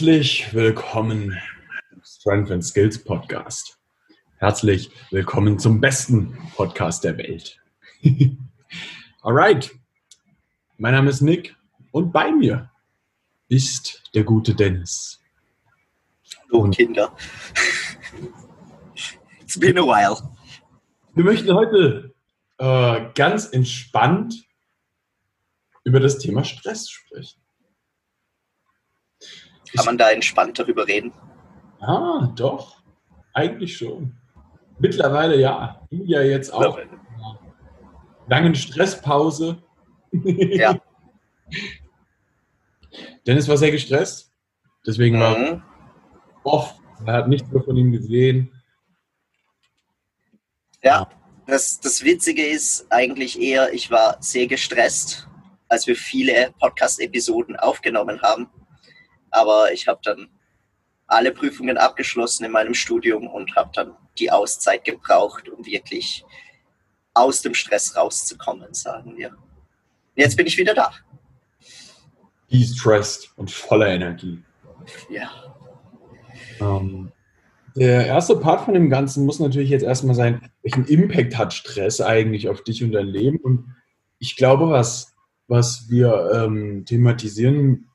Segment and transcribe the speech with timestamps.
[0.00, 1.38] Herzlich willkommen
[1.92, 3.78] im Strength and Skills Podcast.
[4.38, 7.60] Herzlich willkommen zum besten Podcast der Welt.
[9.20, 9.70] Alright,
[10.78, 11.54] mein Name ist Nick
[11.92, 12.70] und bei mir
[13.48, 15.20] ist der gute Dennis.
[16.50, 17.14] Hallo Kinder.
[19.42, 20.16] It's been a while.
[21.14, 22.14] Wir möchten heute
[22.56, 24.46] äh, ganz entspannt
[25.84, 27.39] über das Thema Stress sprechen.
[29.74, 31.12] Kann man da entspannt darüber reden?
[31.80, 32.82] Ah, doch.
[33.32, 34.16] Eigentlich schon.
[34.78, 35.80] Mittlerweile ja.
[35.90, 36.78] Ja jetzt auch.
[38.28, 39.62] Langen Stresspause.
[40.12, 40.78] Ja.
[43.26, 44.32] Dennis war sehr gestresst.
[44.86, 45.62] Deswegen war Mhm.
[46.42, 46.74] off.
[47.06, 48.52] Er hat nichts mehr von ihm gesehen.
[50.82, 51.08] Ja,
[51.46, 55.28] das, das Witzige ist eigentlich eher, ich war sehr gestresst,
[55.68, 58.48] als wir viele Podcast-Episoden aufgenommen haben.
[59.30, 60.28] Aber ich habe dann
[61.06, 66.24] alle Prüfungen abgeschlossen in meinem Studium und habe dann die Auszeit gebraucht, um wirklich
[67.14, 69.36] aus dem Stress rauszukommen, sagen wir.
[70.14, 70.92] Jetzt bin ich wieder da.
[72.52, 74.42] De-stressed und voller Energie.
[75.08, 75.30] Ja.
[76.60, 77.12] Ähm,
[77.76, 82.00] der erste Part von dem Ganzen muss natürlich jetzt erstmal sein, welchen Impact hat Stress
[82.00, 83.38] eigentlich auf dich und dein Leben?
[83.38, 83.74] Und
[84.18, 85.14] ich glaube, was,
[85.46, 87.89] was wir ähm, thematisieren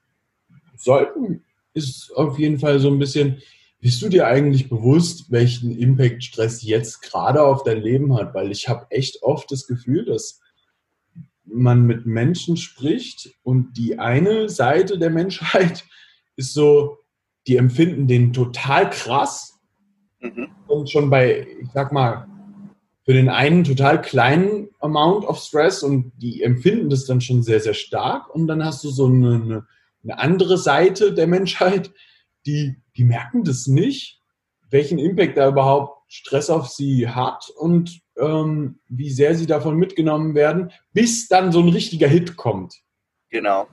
[0.86, 3.41] sollten, ist auf jeden Fall so ein bisschen,
[3.81, 8.33] bist du dir eigentlich bewusst, welchen Impact Stress jetzt gerade auf dein Leben hat?
[8.33, 10.39] Weil ich habe echt oft das Gefühl, dass
[11.44, 15.83] man mit Menschen spricht und die eine Seite der Menschheit
[16.38, 17.00] ist so,
[17.47, 19.56] die empfinden den total krass
[20.25, 20.50] Mhm.
[20.67, 22.28] und schon bei, ich sag mal,
[23.03, 27.59] für den einen total kleinen Amount of Stress und die empfinden das dann schon sehr,
[27.59, 28.33] sehr stark.
[28.33, 29.67] Und dann hast du so eine, eine,
[30.06, 31.91] eine andere Seite der Menschheit,
[32.46, 34.22] die, die merken das nicht,
[34.69, 40.35] welchen Impact da überhaupt Stress auf sie hat und ähm, wie sehr sie davon mitgenommen
[40.35, 42.75] werden, bis dann so ein richtiger Hit kommt.
[43.29, 43.68] Genau.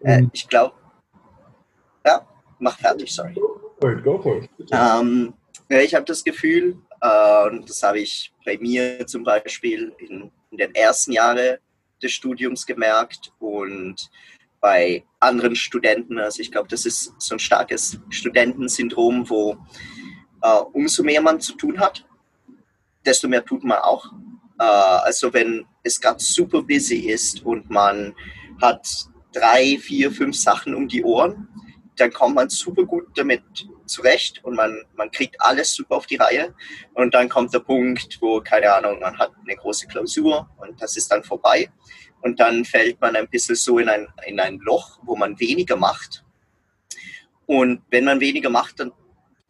[0.00, 0.74] Äh, ich glaube,
[2.04, 2.26] ja,
[2.58, 3.34] mach fertig, sorry.
[3.34, 4.50] go for it, go for it.
[4.72, 5.34] Ähm,
[5.68, 10.30] ja, ich habe das Gefühl, äh, und das habe ich bei mir zum Beispiel in,
[10.50, 11.58] in den ersten Jahren
[12.02, 14.10] des Studiums gemerkt und
[14.60, 19.56] bei anderen Studenten, also ich glaube, das ist so ein starkes Studentensyndrom, wo
[20.42, 22.04] äh, umso mehr man zu tun hat,
[23.04, 24.12] desto mehr tut man auch.
[24.58, 28.14] Äh, also wenn es gerade super busy ist und man
[28.60, 28.86] hat
[29.32, 31.48] drei, vier, fünf Sachen um die Ohren,
[31.96, 33.42] dann kommt man super gut damit
[33.86, 36.54] zurecht und man, man kriegt alles super auf die Reihe.
[36.94, 40.96] Und dann kommt der Punkt, wo, keine Ahnung, man hat eine große Klausur und das
[40.96, 41.68] ist dann vorbei.
[42.22, 45.76] Und dann fällt man ein bisschen so in ein, in ein Loch, wo man weniger
[45.76, 46.24] macht.
[47.46, 48.92] Und wenn man weniger macht, dann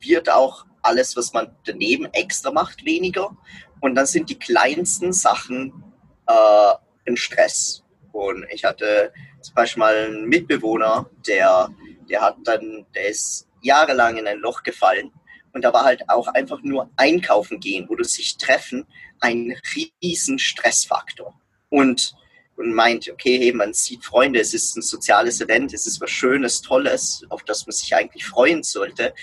[0.01, 3.37] wird auch alles, was man daneben extra macht, weniger.
[3.81, 5.85] Und dann sind die kleinsten Sachen
[6.27, 6.75] äh,
[7.07, 7.85] ein Stress.
[8.13, 11.69] Und ich hatte zum Beispiel mal einen Mitbewohner, der,
[12.09, 15.13] der hat dann, der ist jahrelang in ein Loch gefallen.
[15.53, 18.87] Und da war halt auch einfach nur einkaufen gehen oder sich treffen
[19.21, 19.55] ein
[20.03, 21.35] riesen Stressfaktor.
[21.69, 22.15] Und,
[22.61, 26.11] und meint, okay, hey, man sieht Freunde, es ist ein soziales Event, es ist was
[26.11, 29.15] Schönes, Tolles, auf das man sich eigentlich freuen sollte.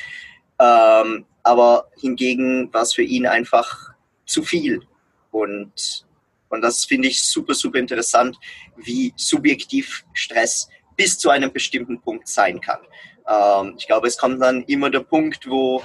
[0.60, 3.92] Ähm, aber hingegen war es für ihn einfach
[4.26, 4.82] zu viel.
[5.30, 6.06] Und,
[6.50, 8.38] und das finde ich super, super interessant,
[8.76, 12.80] wie subjektiv Stress bis zu einem bestimmten Punkt sein kann.
[13.28, 15.84] Ähm, ich glaube, es kommt dann immer der Punkt, wo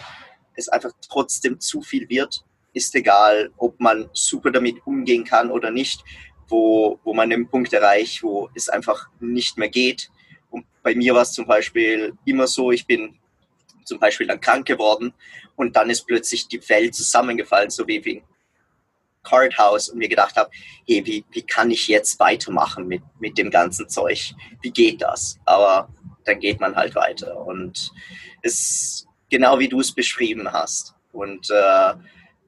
[0.54, 2.42] es einfach trotzdem zu viel wird.
[2.72, 6.02] Ist egal, ob man super damit umgehen kann oder nicht,
[6.52, 10.10] wo, wo man den Punkt erreicht, wo es einfach nicht mehr geht.
[10.50, 13.18] Und bei mir war es zum Beispiel immer so, ich bin
[13.84, 15.12] zum Beispiel dann krank geworden
[15.56, 18.24] und dann ist plötzlich die Welt zusammengefallen, so wie wegen
[19.24, 20.50] Card House und mir gedacht habe,
[20.86, 24.34] hey, wie, wie kann ich jetzt weitermachen mit, mit dem ganzen Zeug?
[24.60, 25.38] Wie geht das?
[25.44, 25.88] Aber
[26.24, 27.90] dann geht man halt weiter und
[28.42, 30.94] es ist genau wie du es beschrieben hast.
[31.12, 31.94] Und, äh,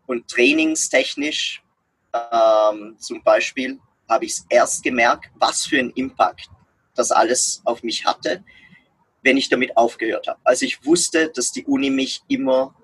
[0.07, 1.63] und trainingstechnisch
[2.13, 3.79] ähm, zum Beispiel
[4.09, 6.49] habe ich es erst gemerkt, was für einen Impact
[6.95, 8.45] das alles auf mich hatte,
[9.23, 10.39] wenn ich damit aufgehört habe.
[10.45, 12.75] Also ich wusste, dass die Uni mich immer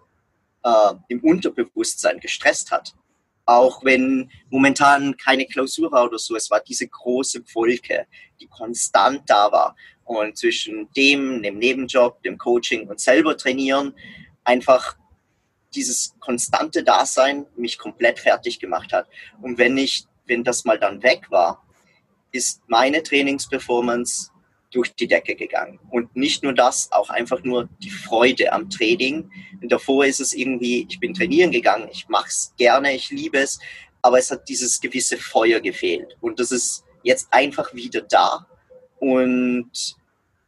[0.62, 2.94] äh, im Unterbewusstsein gestresst hat.
[3.44, 8.06] Auch wenn momentan keine Klausur war oder so, es war diese große Wolke,
[8.40, 9.76] die konstant da war.
[10.04, 13.94] Und zwischen dem, dem Nebenjob, dem Coaching und selber trainieren,
[14.44, 14.96] einfach
[15.74, 19.08] dieses konstante Dasein mich komplett fertig gemacht hat.
[19.40, 21.62] Und wenn ich, wenn das mal dann weg war,
[22.32, 24.30] ist meine Trainingsperformance
[24.70, 25.80] durch die Decke gegangen.
[25.90, 29.30] Und nicht nur das, auch einfach nur die Freude am Training.
[29.60, 33.38] Und davor ist es irgendwie, ich bin trainieren gegangen, ich mache es gerne, ich liebe
[33.38, 33.58] es,
[34.00, 36.16] aber es hat dieses gewisse Feuer gefehlt.
[36.20, 38.46] Und das ist jetzt einfach wieder da.
[39.00, 39.96] Und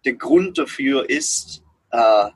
[0.05, 2.29] der Grund dafür ist, äh,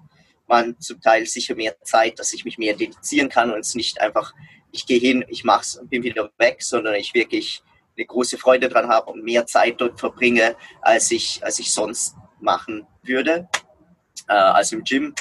[0.48, 4.00] man zum Teil sicher mehr Zeit, dass ich mich mehr dedizieren kann und es nicht
[4.00, 4.32] einfach,
[4.72, 7.62] ich gehe hin, ich mache es und bin wieder weg, sondern ich wirklich
[7.96, 12.14] eine große Freude dran habe und mehr Zeit dort verbringe, als ich, als ich sonst
[12.40, 13.48] machen würde,
[14.28, 15.14] äh, als im Gym.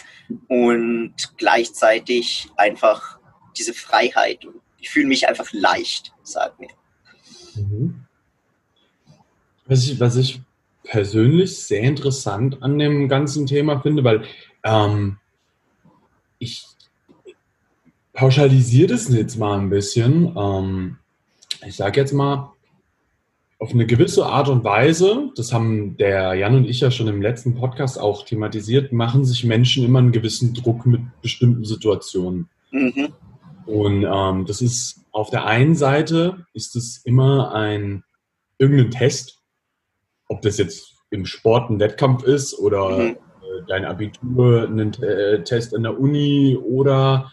[0.47, 3.19] Und gleichzeitig einfach
[3.57, 4.45] diese Freiheit.
[4.79, 6.69] Ich fühle mich einfach leicht, sag mir.
[7.55, 8.05] Mhm.
[9.65, 10.41] Was ich, was ich
[10.83, 14.25] persönlich sehr interessant an dem ganzen Thema finde, weil
[14.65, 15.17] ähm,
[16.39, 16.65] ich
[18.13, 20.35] pauschalisiere das jetzt mal ein bisschen.
[20.35, 20.97] Ähm,
[21.65, 22.51] ich sage jetzt mal,
[23.59, 27.21] auf eine gewisse Art und Weise, das haben der Jan und ich ja schon im
[27.21, 32.49] letzten Podcast auch thematisiert, machen sich Menschen immer einen gewissen Druck mit bestimmten Situationen.
[32.71, 33.13] Mhm.
[33.65, 38.03] Und ähm, das ist auf der einen Seite ist es immer ein
[38.57, 39.41] irgendein Test,
[40.27, 43.17] ob das jetzt im Sport ein Wettkampf ist oder mhm.
[43.67, 47.31] Dein Abitur, ein äh, Test in der Uni oder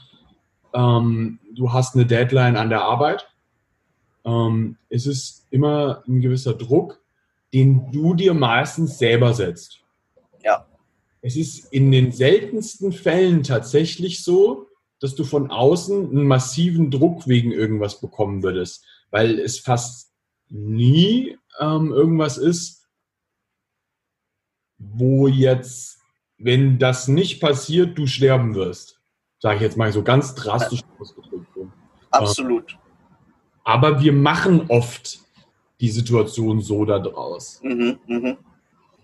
[0.74, 3.26] ähm, du hast eine Deadline an der Arbeit
[4.24, 7.00] ähm, es ist immer ein gewisser Druck,
[7.52, 9.80] den du dir meistens selber setzt.
[10.42, 10.66] Ja.
[11.20, 14.68] Es ist in den seltensten Fällen tatsächlich so,
[15.00, 20.12] dass du von außen einen massiven Druck wegen irgendwas bekommen würdest, weil es fast
[20.48, 22.88] nie ähm, irgendwas ist,
[24.78, 26.00] wo jetzt,
[26.42, 29.00] wenn das nicht passiert, du sterben wirst.
[29.38, 31.48] Sage ich jetzt mal so ganz drastisch ausgedrückt.
[32.10, 32.78] Absolut.
[33.64, 35.20] Aber wir machen oft
[35.80, 37.60] die Situation so daraus.
[37.62, 38.36] Mhm, mh.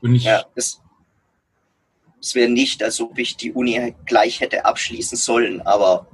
[0.00, 0.80] Und ich, ja, es,
[2.20, 6.06] es wäre nicht, als ob ich die Uni gleich hätte abschließen sollen, aber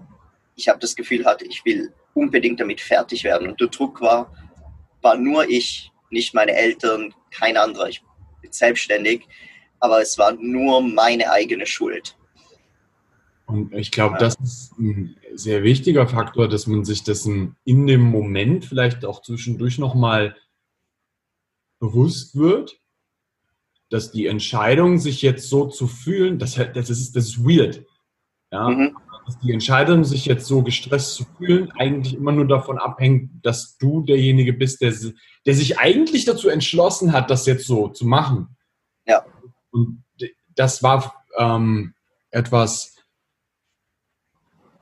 [0.57, 3.49] ich habe das Gefühl hatte, ich will unbedingt damit fertig werden.
[3.49, 4.33] Und der Druck war,
[5.03, 7.89] war nur ich, nicht meine Eltern, kein anderer.
[7.89, 8.03] Ich
[8.41, 9.27] bin selbstständig,
[9.85, 12.17] aber es war nur meine eigene Schuld.
[13.45, 18.01] Und ich glaube, das ist ein sehr wichtiger Faktor, dass man sich dessen in dem
[18.01, 20.37] Moment vielleicht auch zwischendurch nochmal
[21.81, 22.81] bewusst wird,
[23.91, 27.85] dass die Entscheidung, sich jetzt so zu fühlen, das, das, ist, das ist weird.
[28.51, 28.71] Ja?
[28.71, 28.97] Mhm.
[29.27, 33.77] Dass die Entscheidung, sich jetzt so gestresst zu fühlen, eigentlich immer nur davon abhängt, dass
[33.77, 34.95] du derjenige bist, der,
[35.45, 38.57] der sich eigentlich dazu entschlossen hat, das jetzt so zu machen.
[39.07, 39.27] Ja.
[39.75, 40.05] Und
[40.55, 41.95] das war ähm,
[42.31, 42.97] etwas,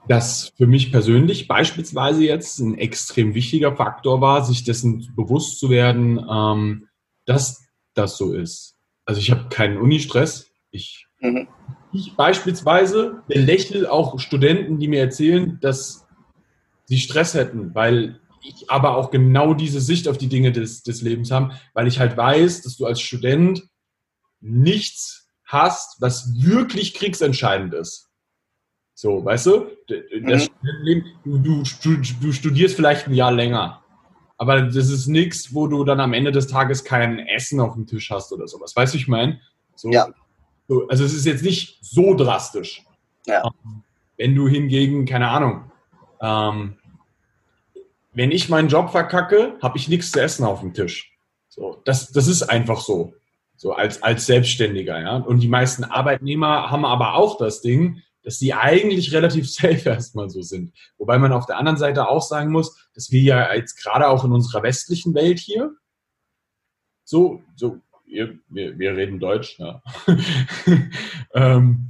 [0.07, 5.69] das für mich persönlich beispielsweise jetzt ein extrem wichtiger Faktor war, sich dessen bewusst zu
[5.69, 6.87] werden, ähm,
[7.25, 8.75] dass das so ist.
[9.05, 10.51] Also ich habe keinen Unistress.
[10.69, 11.47] Ich, mhm.
[11.91, 16.05] ich beispielsweise belächle auch Studenten, die mir erzählen, dass
[16.85, 21.01] sie Stress hätten, weil ich aber auch genau diese Sicht auf die Dinge des, des
[21.01, 23.63] Lebens habe, weil ich halt weiß, dass du als Student
[24.43, 28.09] nichts hast, was wirklich kriegsentscheidend ist.
[28.93, 29.67] So, weißt du?
[30.25, 31.03] Das mhm.
[31.23, 33.81] du, du, du studierst vielleicht ein Jahr länger.
[34.37, 37.87] Aber das ist nichts, wo du dann am Ende des Tages kein Essen auf dem
[37.87, 38.75] Tisch hast oder sowas.
[38.75, 39.39] Weißt du, ich meine?
[39.75, 40.07] So, ja.
[40.67, 42.83] So, also es ist jetzt nicht so drastisch.
[43.25, 43.43] Ja.
[44.17, 45.71] Wenn du hingegen, keine Ahnung,
[46.21, 46.77] ähm,
[48.13, 51.17] wenn ich meinen Job verkacke, habe ich nichts zu essen auf dem Tisch.
[51.49, 53.13] So, das, das ist einfach so.
[53.55, 55.17] So als, als Selbstständiger, ja.
[55.17, 60.29] Und die meisten Arbeitnehmer haben aber auch das Ding, dass die eigentlich relativ safe erstmal
[60.29, 60.73] so sind.
[60.97, 64.23] Wobei man auf der anderen Seite auch sagen muss, dass wir ja jetzt gerade auch
[64.23, 65.75] in unserer westlichen Welt hier
[67.03, 69.81] so, so, wir, wir, wir reden Deutsch, ja.
[71.33, 71.89] ähm,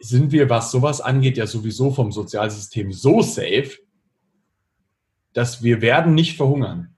[0.00, 3.72] sind wir, was sowas angeht, ja sowieso vom Sozialsystem so safe,
[5.32, 6.96] dass wir werden nicht verhungern.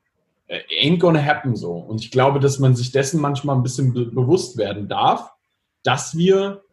[0.50, 1.74] Äh, ain't gonna happen so.
[1.74, 5.30] Und ich glaube, dass man sich dessen manchmal ein bisschen be bewusst werden darf,
[5.84, 6.64] dass wir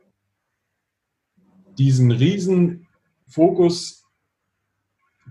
[1.77, 2.87] diesen riesen
[3.27, 4.03] Fokus,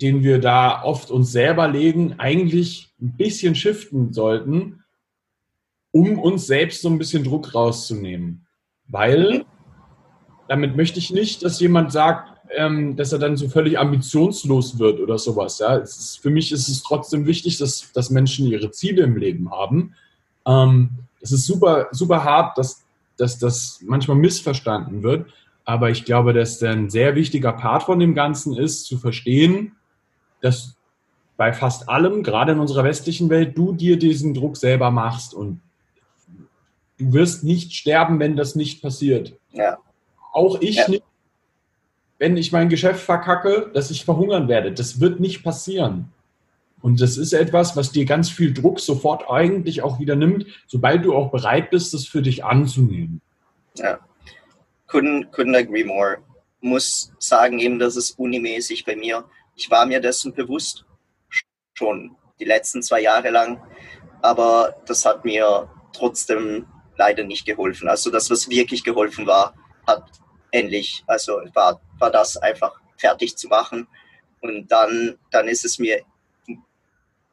[0.00, 4.84] den wir da oft uns selber legen, eigentlich ein bisschen shiften sollten,
[5.90, 8.46] um uns selbst so ein bisschen Druck rauszunehmen.
[8.86, 9.44] Weil
[10.46, 15.00] damit möchte ich nicht, dass jemand sagt, ähm, dass er dann so völlig ambitionslos wird
[15.00, 15.58] oder sowas.
[15.58, 15.76] Ja?
[15.76, 19.94] Ist, für mich ist es trotzdem wichtig, dass, dass Menschen ihre Ziele im Leben haben.
[20.46, 22.84] Ähm, es ist super, super hart, dass,
[23.16, 25.26] dass das manchmal missverstanden wird.
[25.64, 29.72] Aber ich glaube, dass ein sehr wichtiger Part von dem Ganzen ist, zu verstehen,
[30.40, 30.76] dass
[31.36, 35.34] bei fast allem, gerade in unserer westlichen Welt, du dir diesen Druck selber machst.
[35.34, 35.60] Und
[36.98, 39.34] du wirst nicht sterben, wenn das nicht passiert.
[39.52, 39.78] Ja.
[40.32, 40.88] Auch ich Ja.
[40.88, 41.02] nicht,
[42.18, 44.72] wenn ich mein Geschäft verkacke, dass ich verhungern werde.
[44.72, 46.12] Das wird nicht passieren.
[46.82, 51.04] Und das ist etwas, was dir ganz viel Druck sofort eigentlich auch wieder nimmt, sobald
[51.04, 53.20] du auch bereit bist, das für dich anzunehmen.
[53.74, 53.98] Ja.
[54.88, 56.18] Couldn't, couldn't agree more.
[56.60, 59.24] Muss sagen eben, das ist unimäßig bei mir.
[59.56, 60.84] Ich war mir dessen bewusst
[61.74, 63.60] schon die letzten zwei Jahre lang,
[64.22, 67.88] aber das hat mir trotzdem leider nicht geholfen.
[67.88, 69.54] Also das, was wirklich geholfen war,
[69.86, 70.04] hat
[70.56, 73.86] endlich, also war, war das einfach fertig zu machen.
[74.40, 76.02] Und dann, dann ist es mir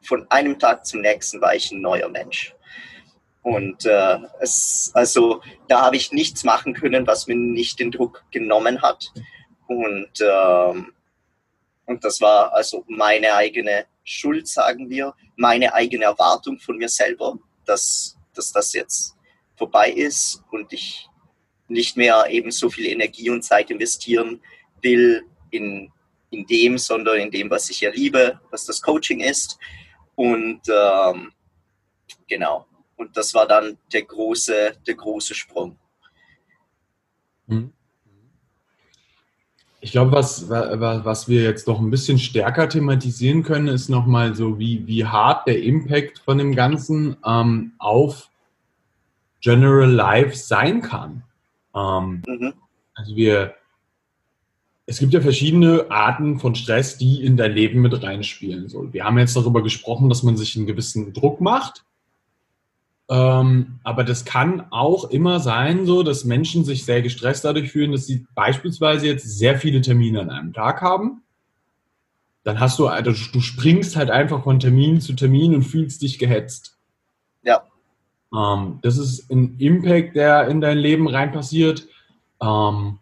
[0.02, 2.54] von einem Tag zum nächsten war ich ein neuer Mensch.
[3.42, 8.24] Und äh, es, also da habe ich nichts machen können, was mir nicht den Druck
[8.32, 9.12] genommen hat.
[9.68, 10.94] Und, ähm,
[11.86, 17.38] und das war also meine eigene Schuld, sagen wir, meine eigene Erwartung von mir selber,
[17.66, 19.16] dass, dass das jetzt
[19.58, 21.08] vorbei ist und ich
[21.74, 24.40] nicht mehr eben so viel Energie und Zeit investieren
[24.82, 25.92] will in,
[26.30, 29.58] in dem, sondern in dem, was ich ja liebe, was das Coaching ist.
[30.16, 31.32] Und ähm,
[32.28, 32.66] genau.
[32.96, 35.78] Und das war dann der große, der große Sprung.
[39.82, 44.34] Ich glaube, was, wa- was wir jetzt noch ein bisschen stärker thematisieren können, ist nochmal
[44.34, 48.30] so, wie, wie hart der Impact von dem Ganzen ähm, auf
[49.42, 51.24] General Life sein kann.
[51.76, 52.54] Ähm, Mhm.
[52.94, 53.56] also wir,
[54.86, 58.68] es gibt ja verschiedene Arten von Stress, die in dein Leben mit reinspielen.
[58.70, 61.86] So, wir haben jetzt darüber gesprochen, dass man sich einen gewissen Druck macht.
[63.10, 67.92] Ähm, aber das kann auch immer sein, so, dass Menschen sich sehr gestresst dadurch fühlen,
[67.92, 71.22] dass sie beispielsweise jetzt sehr viele Termine an einem Tag haben.
[72.44, 76.20] Dann hast du, also du springst halt einfach von Termin zu Termin und fühlst dich
[76.20, 76.73] gehetzt.
[78.36, 81.88] Ähm, das ist ein Impact, der in dein Leben rein passiert.
[82.42, 83.00] Ähm,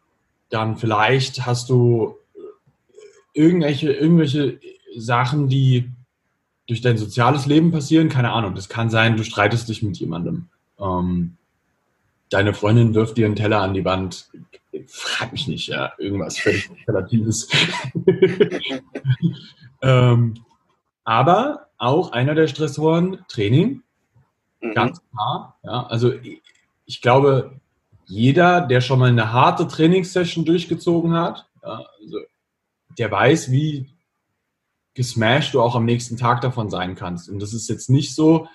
[0.49, 2.15] dann vielleicht hast du
[3.33, 4.59] irgendwelche, irgendwelche
[4.95, 5.89] Sachen, die
[6.67, 8.09] durch dein soziales Leben passieren.
[8.09, 8.55] Keine Ahnung.
[8.55, 10.49] Das kann sein, du streitest dich mit jemandem.
[10.79, 11.37] Ähm,
[12.29, 14.29] deine Freundin wirft dir einen Teller an die Wand.
[14.87, 15.93] Frag mich nicht, ja.
[15.97, 17.49] Irgendwas völlig Relatives.
[19.81, 20.35] ähm,
[21.03, 23.83] aber auch einer der Stressoren, Training.
[24.61, 24.73] Mhm.
[24.73, 25.59] Ganz klar.
[25.63, 27.59] Ja, also ich- glaube,
[28.05, 32.17] jeder, der schon mal eine harte Trainingssession durchgezogen hat, ja, also
[32.97, 33.89] der weiß, wie
[34.93, 37.29] gesmashed du auch am nächsten Tag davon sein kannst.
[37.29, 38.47] Und das ist jetzt nicht so,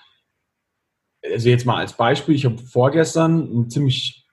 [1.23, 4.25] also jetzt mal als Beispiel, ich habe vorgestern einen ziemlich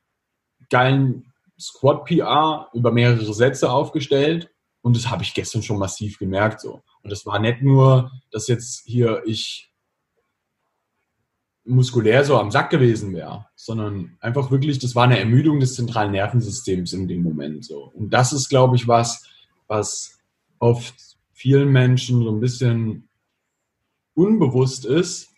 [0.70, 4.50] geilen Squad-PR über mehrere Sätze aufgestellt
[4.82, 6.82] und das habe ich gestern schon massiv gemerkt so.
[7.02, 9.72] Und das war nicht nur, dass jetzt hier ich
[11.64, 16.12] muskulär so am Sack gewesen wäre, sondern einfach wirklich, das war eine Ermüdung des zentralen
[16.12, 17.90] Nervensystems in dem Moment so.
[17.94, 19.24] Und das ist, glaube ich, was,
[19.66, 20.18] was
[20.58, 20.94] oft
[21.32, 23.08] vielen Menschen so ein bisschen
[24.14, 25.30] unbewusst ist.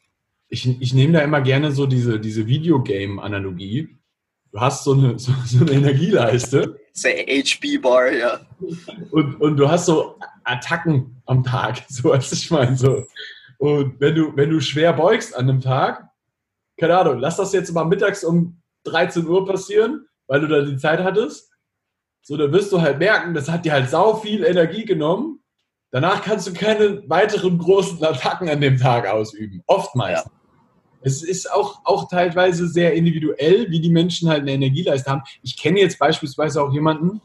[0.48, 3.96] Ich, ich nehme da immer gerne so diese, diese Videogame-Analogie.
[4.52, 8.40] Du hast so eine, so, so eine Energieleiste So HB-Bar, ja.
[9.10, 12.76] und, und du hast so Attacken am Tag, so was ich meine.
[12.76, 13.06] So.
[13.58, 16.08] Und wenn du, wenn du schwer beugst an einem Tag,
[16.76, 20.76] keine Ahnung, lass das jetzt mal mittags um 13 Uhr passieren, weil du da die
[20.76, 21.50] Zeit hattest.
[22.22, 25.40] So, dann wirst du halt merken, das hat dir halt sau viel Energie genommen.
[25.90, 29.62] Danach kannst du keine weiteren großen Attacken an dem Tag ausüben.
[29.66, 30.24] Oftmals.
[30.24, 30.30] Ja.
[31.02, 35.22] Es ist auch, auch teilweise sehr individuell, wie die Menschen halt eine Energieleiste haben.
[35.42, 37.20] Ich kenne jetzt beispielsweise auch jemanden,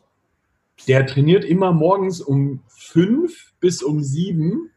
[0.87, 4.69] der trainiert immer morgens um fünf bis um sieben.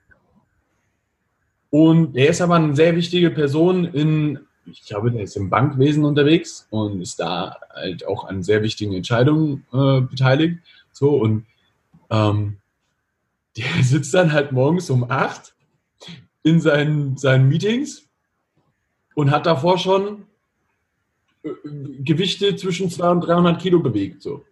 [1.69, 6.05] Und der ist aber eine sehr wichtige Person in, ich glaube, der ist im Bankwesen
[6.05, 10.59] unterwegs und ist da halt auch an sehr wichtigen Entscheidungen äh, beteiligt.
[10.93, 11.47] So, und
[12.11, 12.59] ähm,
[13.57, 15.55] der sitzt dann halt morgens um acht
[16.43, 18.09] in seinen, seinen Meetings
[19.15, 20.25] und hat davor schon
[21.43, 21.51] äh,
[22.01, 24.23] Gewichte zwischen 200 und 300 Kilo bewegt.
[24.23, 24.45] So.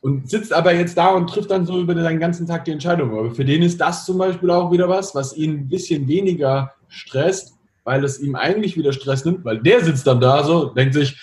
[0.00, 3.16] Und sitzt aber jetzt da und trifft dann so über den ganzen Tag die Entscheidung.
[3.16, 6.74] Aber für den ist das zum Beispiel auch wieder was, was ihn ein bisschen weniger
[6.88, 10.94] stresst, weil es ihm eigentlich wieder Stress nimmt, weil der sitzt dann da so, denkt
[10.94, 11.16] sich,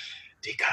[0.46, 0.66] Digga,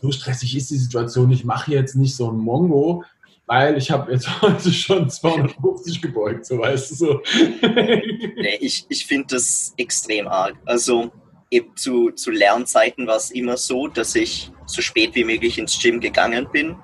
[0.00, 3.04] so stressig ist die Situation, ich mache jetzt nicht so ein Mongo,
[3.46, 7.22] weil ich habe jetzt heute schon 250 gebeugt, so weißt du so.
[7.62, 10.56] Nee, ich ich finde das extrem arg.
[10.64, 11.12] Also
[11.50, 15.78] eben zu, zu Lernzeiten war es immer so, dass ich so spät wie möglich ins
[15.78, 16.76] Gym gegangen bin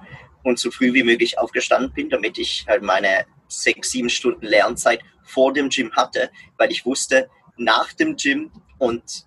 [0.45, 5.01] und so früh wie möglich aufgestanden bin, damit ich halt meine sechs, sieben Stunden Lernzeit
[5.25, 9.27] vor dem Gym hatte, weil ich wusste, nach dem Gym und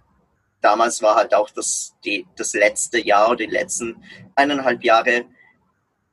[0.61, 4.03] damals war halt auch das, die, das letzte Jahr, die letzten
[4.35, 5.25] eineinhalb Jahre,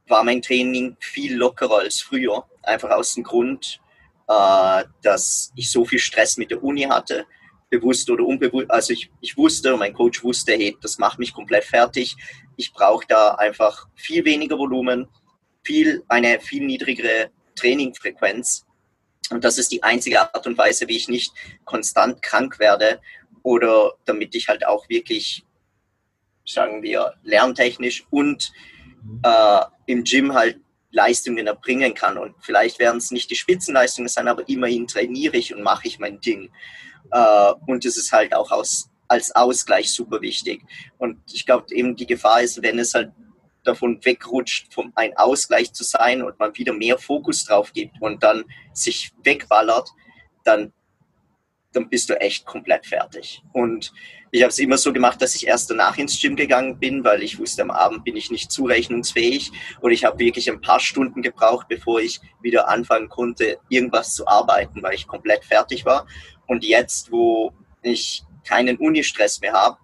[0.09, 2.45] war mein Training viel lockerer als früher.
[2.63, 3.81] Einfach aus dem Grund,
[4.27, 7.27] äh, dass ich so viel Stress mit der Uni hatte,
[7.71, 8.71] bewusst oder unbewusst.
[8.71, 12.17] Also ich, ich wusste, mein Coach wusste, hey, das macht mich komplett fertig.
[12.57, 15.09] Ich brauche da einfach viel weniger Volumen,
[15.63, 18.65] viel, eine viel niedrigere Trainingfrequenz.
[19.31, 21.33] Und das ist die einzige Art und Weise, wie ich nicht
[21.65, 23.01] konstant krank werde
[23.43, 25.45] oder damit ich halt auch wirklich,
[26.47, 28.53] sagen wir, lerntechnisch und
[29.23, 30.61] äh, im Gym halt
[30.91, 32.17] Leistungen erbringen kann.
[32.19, 35.99] Und vielleicht werden es nicht die Spitzenleistungen sein, aber immerhin trainiere ich und mache ich
[35.99, 36.51] mein Ding.
[37.11, 40.63] Äh, und das ist halt auch aus, als Ausgleich super wichtig.
[40.99, 43.13] Und ich glaube eben die Gefahr ist, wenn es halt
[43.69, 48.23] davon wegrutscht, vom ein Ausgleich zu sein und man wieder mehr Fokus drauf gibt und
[48.23, 49.91] dann sich wegballert,
[50.45, 50.73] dann,
[51.73, 53.43] dann bist du echt komplett fertig.
[53.53, 53.93] Und
[54.31, 57.23] ich habe es immer so gemacht, dass ich erst danach ins Gym gegangen bin, weil
[57.23, 61.23] ich wusste, am Abend bin ich nicht zurechnungsfähig und ich habe wirklich ein paar Stunden
[61.23, 66.07] gebraucht, bevor ich wieder anfangen konnte, irgendwas zu arbeiten, weil ich komplett fertig war.
[66.47, 69.79] Und jetzt, wo ich keinen Unistress mehr habe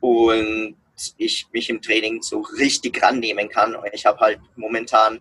[0.00, 0.76] und
[1.16, 3.76] ich mich im Training so richtig rannehmen kann.
[3.92, 5.20] Ich habe halt momentan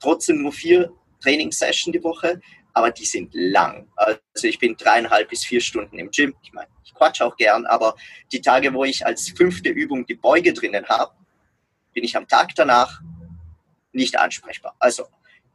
[0.00, 2.40] trotzdem nur vier Trainingssessions die Woche,
[2.72, 3.88] aber die sind lang.
[3.96, 6.34] Also ich bin dreieinhalb bis vier Stunden im Gym.
[6.42, 7.96] Ich meine, ich quatsch auch gern, aber
[8.32, 11.12] die Tage, wo ich als fünfte Übung die Beuge drinnen habe,
[11.92, 13.00] bin ich am Tag danach
[13.92, 14.76] nicht ansprechbar.
[14.78, 15.06] Also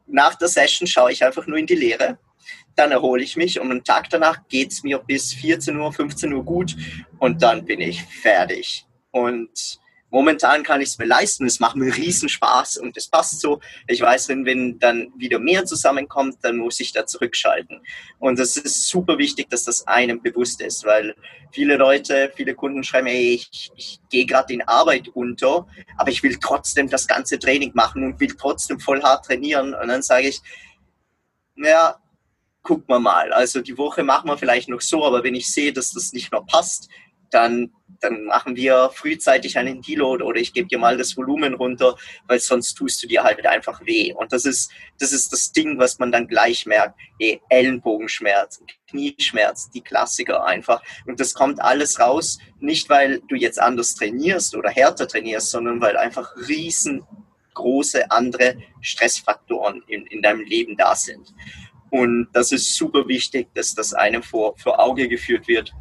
[0.06, 2.18] nach der Session schaue ich einfach nur in die Leere,
[2.76, 6.32] dann erhole ich mich und am Tag danach geht es mir bis 14 Uhr, 15
[6.32, 6.76] Uhr gut
[7.18, 8.86] und dann bin ich fertig.
[9.14, 9.78] Und
[10.10, 11.46] momentan kann ich es mir leisten.
[11.46, 13.60] Es macht mir riesen Spaß und es passt so.
[13.86, 17.80] Ich weiß, wenn, wenn dann wieder mehr zusammenkommt, dann muss ich da zurückschalten.
[18.18, 21.14] Und es ist super wichtig, dass das einem bewusst ist, weil
[21.52, 26.24] viele Leute, viele Kunden schreiben, ey, ich, ich gehe gerade in Arbeit unter, aber ich
[26.24, 29.74] will trotzdem das ganze Training machen und will trotzdem voll hart trainieren.
[29.74, 30.40] Und dann sage ich,
[31.54, 32.00] ja,
[32.64, 33.32] guck mal mal.
[33.32, 36.32] Also die Woche machen wir vielleicht noch so, aber wenn ich sehe, dass das nicht
[36.32, 36.88] mehr passt,
[37.30, 41.96] dann, dann machen wir frühzeitig einen Deload oder ich gebe dir mal das Volumen runter,
[42.26, 44.12] weil sonst tust du dir halt einfach weh.
[44.12, 46.98] Und das ist, das ist das Ding, was man dann gleich merkt.
[47.18, 50.82] Eh, Ellenbogenschmerz, Knieschmerz, die Klassiker einfach.
[51.06, 55.80] Und das kommt alles raus, nicht weil du jetzt anders trainierst oder härter trainierst, sondern
[55.80, 61.34] weil einfach riesengroße andere Stressfaktoren in, in deinem Leben da sind.
[61.90, 65.72] Und das ist super wichtig, dass das einem vor, vor Auge geführt wird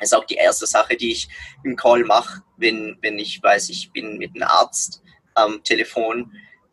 [0.00, 1.28] ist auch die erste Sache, die ich
[1.64, 5.02] im Call mache, wenn, wenn ich weiß, ich bin mit einem Arzt
[5.34, 6.32] am Telefon,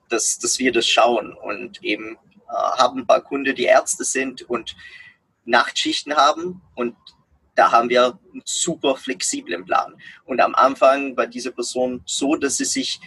[0.09, 2.17] dass, dass wir das schauen und eben
[2.49, 4.75] äh, haben ein paar Kunden, die Ärzte sind und
[5.45, 6.95] Nachtschichten haben und
[7.55, 9.95] da haben wir einen super flexiblen Plan.
[10.25, 12.99] Und am Anfang war diese Person so, dass sie sich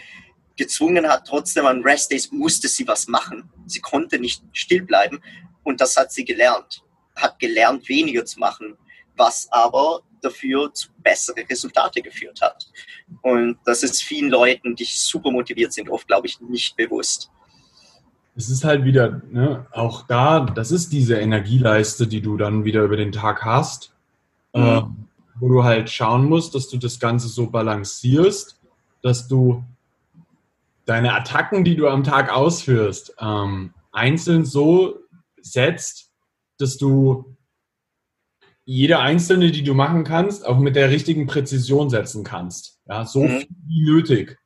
[0.56, 3.50] gezwungen hat, trotzdem an Restdays musste sie was machen.
[3.66, 5.20] Sie konnte nicht still bleiben
[5.64, 6.82] und das hat sie gelernt.
[7.16, 8.78] Hat gelernt, weniger zu machen,
[9.16, 12.66] was aber dafür zu besseren Resultate geführt hat.
[13.22, 17.30] Und das ist vielen Leuten, die super motiviert sind, oft, glaube ich, nicht bewusst.
[18.34, 22.82] Es ist halt wieder, ne, auch da, das ist diese Energieleiste, die du dann wieder
[22.82, 23.94] über den Tag hast,
[24.54, 24.62] mhm.
[24.62, 24.82] äh,
[25.40, 28.60] wo du halt schauen musst, dass du das Ganze so balancierst,
[29.02, 29.64] dass du
[30.84, 34.98] deine Attacken, die du am Tag ausführst, ähm, einzeln so
[35.40, 36.10] setzt,
[36.58, 37.35] dass du
[38.66, 42.80] jede einzelne, die du machen kannst, auch mit der richtigen Präzision setzen kannst.
[42.86, 43.38] Ja, so mhm.
[43.38, 44.38] viel wie nötig.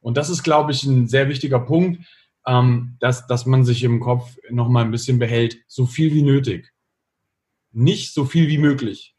[0.00, 2.06] Und das ist, glaube ich, ein sehr wichtiger Punkt,
[2.46, 6.70] ähm, dass, dass man sich im Kopf nochmal ein bisschen behält, so viel wie nötig.
[7.72, 9.14] Nicht so viel wie möglich.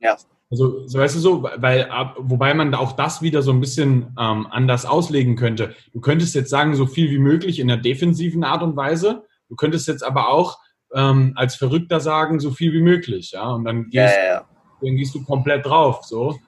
[0.00, 0.16] Ja.
[0.50, 4.46] Also, so weißt du so, weil, wobei man auch das wieder so ein bisschen ähm,
[4.50, 5.74] anders auslegen könnte.
[5.92, 9.24] Du könntest jetzt sagen, so viel wie möglich in der defensiven Art und Weise.
[9.48, 10.58] Du könntest jetzt aber auch
[10.94, 13.32] ähm, als Verrückter sagen, so viel wie möglich.
[13.32, 13.50] Ja?
[13.50, 14.44] Und dann gehst, ja, ja.
[14.80, 16.04] Dann gehst du komplett drauf.
[16.04, 16.38] So.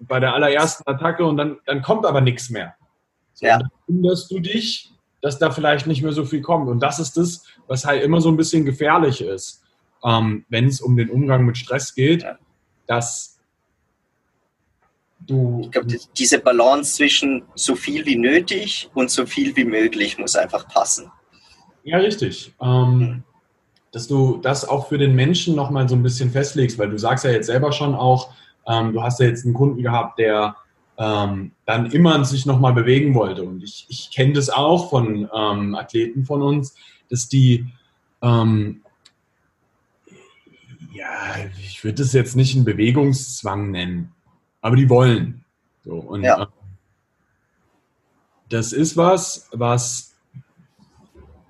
[0.00, 2.74] Bei der allerersten Attacke und dann, dann kommt aber nichts mehr.
[3.32, 3.46] So.
[3.46, 6.68] Dann wunderst du dich, dass da vielleicht nicht mehr so viel kommt.
[6.68, 9.62] Und das ist das, was halt immer so ein bisschen gefährlich ist,
[10.04, 12.26] ähm, wenn es um den Umgang mit Stress geht,
[12.86, 13.38] dass
[15.20, 15.62] du.
[15.62, 20.36] Ich glaube, diese Balance zwischen so viel wie nötig und so viel wie möglich muss
[20.36, 21.10] einfach passen.
[21.84, 22.54] Ja, richtig.
[22.60, 23.24] Ähm, mhm
[23.94, 27.24] dass du das auch für den Menschen nochmal so ein bisschen festlegst, weil du sagst
[27.24, 28.34] ja jetzt selber schon auch,
[28.66, 30.56] ähm, du hast ja jetzt einen Kunden gehabt, der
[30.98, 33.44] ähm, dann immer sich nochmal bewegen wollte.
[33.44, 36.74] Und ich, ich kenne das auch von ähm, Athleten von uns,
[37.08, 37.66] dass die,
[38.20, 38.80] ähm,
[40.92, 44.12] ja, ich würde das jetzt nicht einen Bewegungszwang nennen,
[44.60, 45.44] aber die wollen.
[45.84, 46.42] So, und ja.
[46.42, 46.46] Äh,
[48.48, 50.13] das ist was, was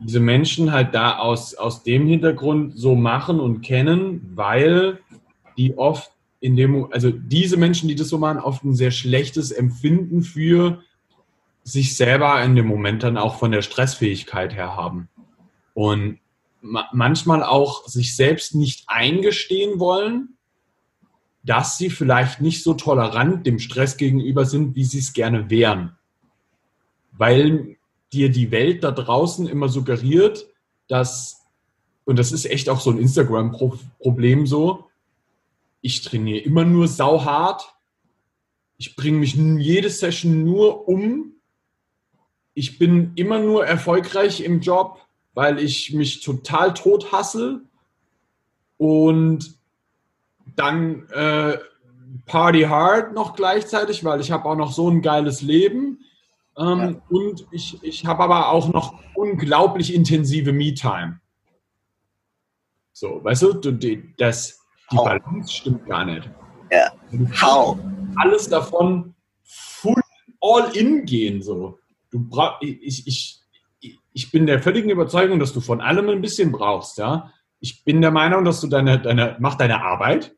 [0.05, 5.01] diese Menschen halt da aus, aus dem Hintergrund so machen und kennen, weil
[5.57, 9.51] die oft in dem, also diese Menschen, die das so machen, oft ein sehr schlechtes
[9.51, 10.83] Empfinden für
[11.63, 15.09] sich selber in dem Moment dann auch von der Stressfähigkeit her haben.
[15.73, 16.19] Und
[16.61, 20.37] manchmal auch sich selbst nicht eingestehen wollen,
[21.43, 25.97] dass sie vielleicht nicht so tolerant dem Stress gegenüber sind, wie sie es gerne wären.
[27.13, 27.77] Weil
[28.15, 30.47] dir die Welt da draußen immer suggeriert,
[30.89, 31.45] dass,
[32.05, 34.87] und das ist echt auch so ein Instagram-Problem so,
[35.81, 37.75] ich trainiere immer nur sauhart,
[38.79, 41.33] ich bringe mich jede Session nur um,
[42.55, 45.01] ich bin immer nur erfolgreich im Job,
[45.35, 47.63] weil ich mich total tot hasse
[48.77, 49.59] und
[50.55, 51.59] dann äh,
[52.27, 56.04] Party hard noch gleichzeitig, weil ich habe auch noch so ein geiles Leben
[56.59, 57.03] ähm, ja.
[57.09, 61.21] und ich, ich habe aber auch noch unglaublich intensive Me-Time.
[62.93, 65.05] So, weißt du, du die, das, die How?
[65.05, 66.31] Balance stimmt gar nicht.
[66.71, 66.93] Ja.
[67.43, 67.79] How?
[68.17, 70.01] Alles davon full
[70.41, 71.79] all in gehen so
[72.15, 76.53] du brauch, ich, ich, ich bin der völligen Überzeugung, dass du von allem ein bisschen
[76.53, 77.33] brauchst, ja.
[77.59, 80.35] Ich bin der Meinung, dass du deine, deine, mach deine Arbeit.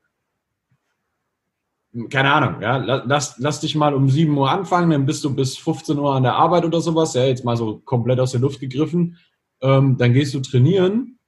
[2.11, 2.77] Keine Ahnung, ja.
[2.77, 6.25] Lass, lass dich mal um 7 Uhr anfangen, dann bist du bis 15 Uhr an
[6.25, 9.19] der Arbeit oder sowas, ja, jetzt mal so komplett aus der Luft gegriffen.
[9.61, 11.19] Ähm, dann gehst du trainieren,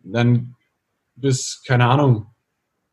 [0.00, 0.54] dann
[1.14, 2.26] bis, keine Ahnung,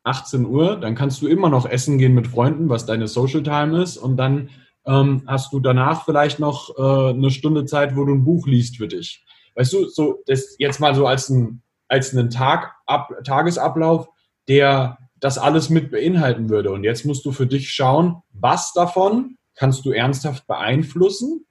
[0.04, 3.82] 18 Uhr, dann kannst du immer noch essen gehen mit Freunden, was deine Social Time
[3.82, 4.50] ist, und dann
[4.86, 8.78] ähm, hast du danach vielleicht noch äh, eine Stunde Zeit, wo du ein Buch liest
[8.78, 9.26] für dich.
[9.56, 14.10] Weißt du, so das jetzt mal so als ein als einen Tag ab, Tagesablauf,
[14.48, 16.72] der das alles mit beinhalten würde.
[16.72, 21.46] Und jetzt musst du für dich schauen, was davon kannst du ernsthaft beeinflussen.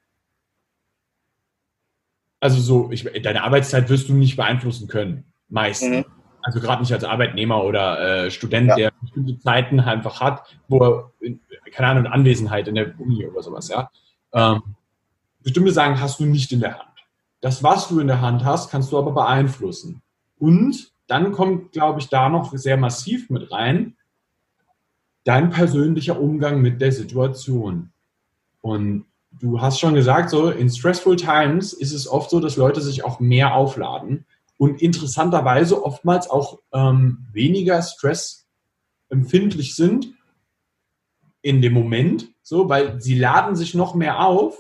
[2.41, 6.07] Also so, ich, deine Arbeitszeit wirst du nicht beeinflussen können, meistens.
[6.07, 6.13] Mhm.
[6.43, 8.77] Also gerade nicht als Arbeitnehmer oder äh, Student, ja.
[8.77, 11.13] der bestimmte Zeiten einfach hat, wo er
[11.73, 13.91] keine Ahnung, Anwesenheit in der Uni oder sowas, ja.
[14.33, 14.63] Ähm,
[15.43, 16.91] bestimmte Sachen hast du nicht in der Hand.
[17.41, 20.03] Das, was du in der Hand hast, kannst du aber beeinflussen.
[20.39, 23.97] Und dann kommt, glaube ich, da noch sehr massiv mit rein,
[25.25, 27.91] dein persönlicher Umgang mit der Situation.
[28.61, 32.81] Und du hast schon gesagt, so in stressful times ist es oft so, dass Leute
[32.81, 34.25] sich auch mehr aufladen
[34.59, 40.15] und interessanterweise oftmals auch ähm, weniger stressempfindlich sind
[41.43, 44.57] in dem Moment, so, weil sie laden sich noch mehr auf,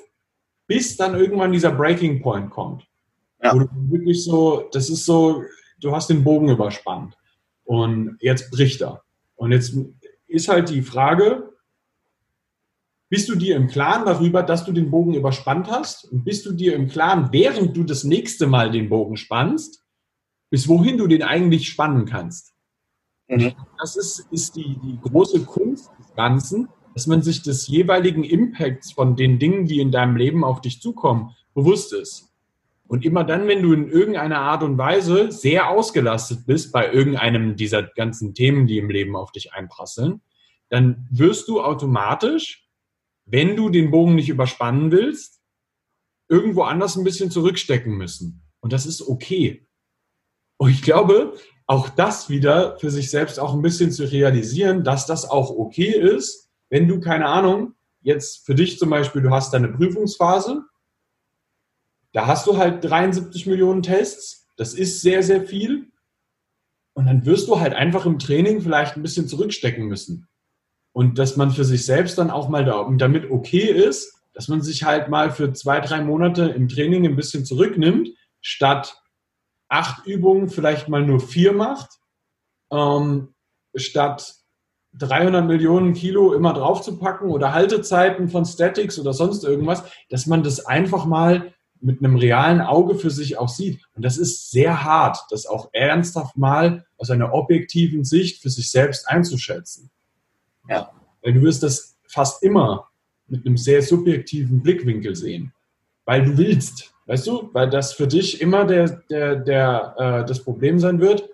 [0.66, 2.86] bis dann irgendwann dieser Breaking Point kommt.
[3.42, 3.54] Ja.
[3.54, 5.42] Wo du wirklich so, das ist so,
[5.84, 7.16] du hast den Bogen überspannt
[7.64, 9.02] und jetzt bricht er.
[9.36, 9.76] Und jetzt
[10.26, 11.50] ist halt die Frage,
[13.08, 16.10] bist du dir im Klaren darüber, dass du den Bogen überspannt hast?
[16.10, 19.84] Und bist du dir im Klaren, während du das nächste Mal den Bogen spannst,
[20.50, 22.54] bis wohin du den eigentlich spannen kannst?
[23.28, 23.52] Mhm.
[23.78, 28.92] Das ist, ist die, die große Kunst des Ganzen, dass man sich des jeweiligen Impacts
[28.92, 32.33] von den Dingen, die in deinem Leben auf dich zukommen, bewusst ist.
[32.86, 37.56] Und immer dann, wenn du in irgendeiner Art und Weise sehr ausgelastet bist bei irgendeinem
[37.56, 40.20] dieser ganzen Themen, die im Leben auf dich einprasseln,
[40.68, 42.68] dann wirst du automatisch,
[43.24, 45.40] wenn du den Bogen nicht überspannen willst,
[46.28, 48.42] irgendwo anders ein bisschen zurückstecken müssen.
[48.60, 49.66] Und das ist okay.
[50.58, 51.34] Und ich glaube,
[51.66, 55.90] auch das wieder für sich selbst auch ein bisschen zu realisieren, dass das auch okay
[55.90, 60.62] ist, wenn du, keine Ahnung, jetzt für dich zum Beispiel, du hast deine Prüfungsphase,
[62.14, 65.90] da hast du halt 73 Millionen Tests, das ist sehr, sehr viel.
[66.94, 70.28] Und dann wirst du halt einfach im Training vielleicht ein bisschen zurückstecken müssen.
[70.92, 72.64] Und dass man für sich selbst dann auch mal
[72.96, 77.16] damit okay ist, dass man sich halt mal für zwei, drei Monate im Training ein
[77.16, 79.02] bisschen zurücknimmt, statt
[79.68, 81.98] acht Übungen vielleicht mal nur vier macht,
[82.70, 83.34] ähm,
[83.74, 84.36] statt
[84.92, 90.64] 300 Millionen Kilo immer draufzupacken oder Haltezeiten von Statics oder sonst irgendwas, dass man das
[90.64, 91.53] einfach mal
[91.84, 93.82] mit einem realen Auge für sich auch sieht.
[93.94, 98.70] Und das ist sehr hart, das auch ernsthaft mal aus einer objektiven Sicht für sich
[98.70, 99.90] selbst einzuschätzen.
[100.68, 100.90] Ja.
[101.22, 102.88] Weil du wirst das fast immer
[103.28, 105.52] mit einem sehr subjektiven Blickwinkel sehen.
[106.06, 106.94] Weil du willst.
[107.06, 111.28] Weißt du, weil das für dich immer der, der, der, äh, das Problem sein wird.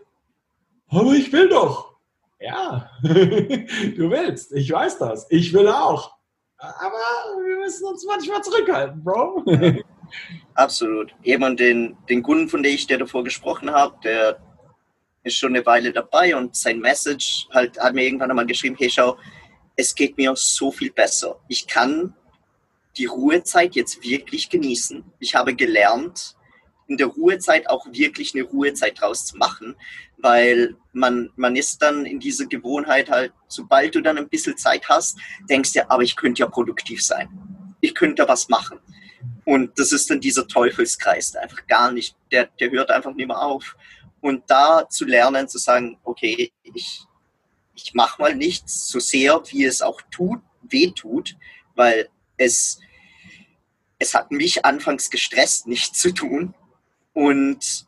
[0.89, 1.95] Aber ich will doch.
[2.41, 4.53] Ja, du willst.
[4.53, 5.27] Ich weiß das.
[5.31, 6.17] Ich will auch.
[6.57, 9.45] Aber wir müssen uns manchmal zurückhalten, Bro.
[10.55, 11.15] Absolut.
[11.23, 14.41] Eben den, den Kunden, von dem ich dir davor gesprochen habe, der
[15.23, 18.91] ist schon eine Weile dabei und sein Message halt hat mir irgendwann einmal geschrieben, hey
[18.91, 19.19] schau,
[19.77, 21.39] es geht mir so viel besser.
[21.49, 22.15] Ich kann
[22.97, 25.05] die Ruhezeit jetzt wirklich genießen.
[25.19, 26.37] Ich habe gelernt,
[26.87, 29.77] in der Ruhezeit auch wirklich eine Ruhezeit draus zu machen,
[30.19, 34.89] weil man, man ist dann in dieser Gewohnheit halt, sobald du dann ein bisschen Zeit
[34.89, 35.17] hast,
[35.49, 37.29] denkst du, aber ich könnte ja produktiv sein.
[37.81, 38.81] Ich könnte was machen.
[39.45, 43.27] Und das ist dann dieser Teufelskreis, der einfach gar nicht, der, der hört einfach nicht
[43.27, 43.77] mehr auf.
[44.21, 47.01] Und da zu lernen, zu sagen, okay, ich,
[47.75, 51.37] ich mache mal nichts so sehr, wie es auch tut, weh tut,
[51.75, 52.81] weil es,
[53.99, 56.55] es hat mich anfangs gestresst, nichts zu tun.
[57.13, 57.87] Und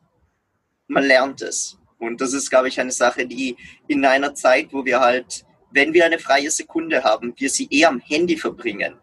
[0.89, 1.79] man lernt es.
[1.99, 5.95] Und das ist, glaube ich, eine Sache, die in einer Zeit, wo wir halt, wenn
[5.95, 8.97] wir eine freie Sekunde haben, wir sie eher am Handy verbringen.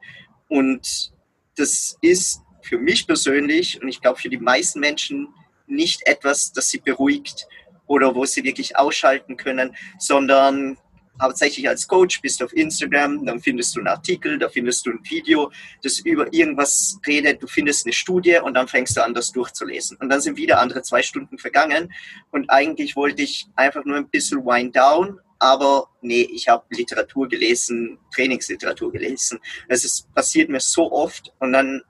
[0.50, 1.14] Und
[1.60, 5.28] das ist für mich persönlich und ich glaube für die meisten Menschen
[5.68, 7.48] nicht etwas, das sie beruhigt
[7.88, 10.78] oder wo sie wirklich ausschalten können, sondern
[11.22, 14.92] hauptsächlich als Coach bist du auf Instagram, dann findest du einen Artikel, da findest du
[14.92, 15.52] ein Video,
[15.84, 19.98] das über irgendwas redet, du findest eine Studie und dann fängst du an, das durchzulesen.
[19.98, 21.92] Und dann sind wieder andere zwei Stunden vergangen
[22.32, 27.28] und eigentlich wollte ich einfach nur ein bisschen wind down, aber nee, ich habe Literatur
[27.28, 29.40] gelesen, Trainingsliteratur gelesen.
[29.68, 31.82] Es ist, passiert mir so oft und dann,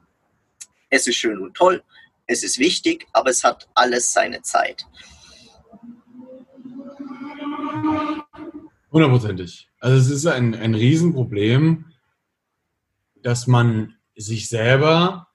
[0.89, 1.83] es ist schön und toll,
[2.27, 4.85] es ist wichtig, aber es hat alles seine Zeit.
[8.91, 9.69] Hundertprozentig.
[9.79, 11.85] Also es ist ein, ein Riesenproblem,
[13.21, 15.27] dass man sich selber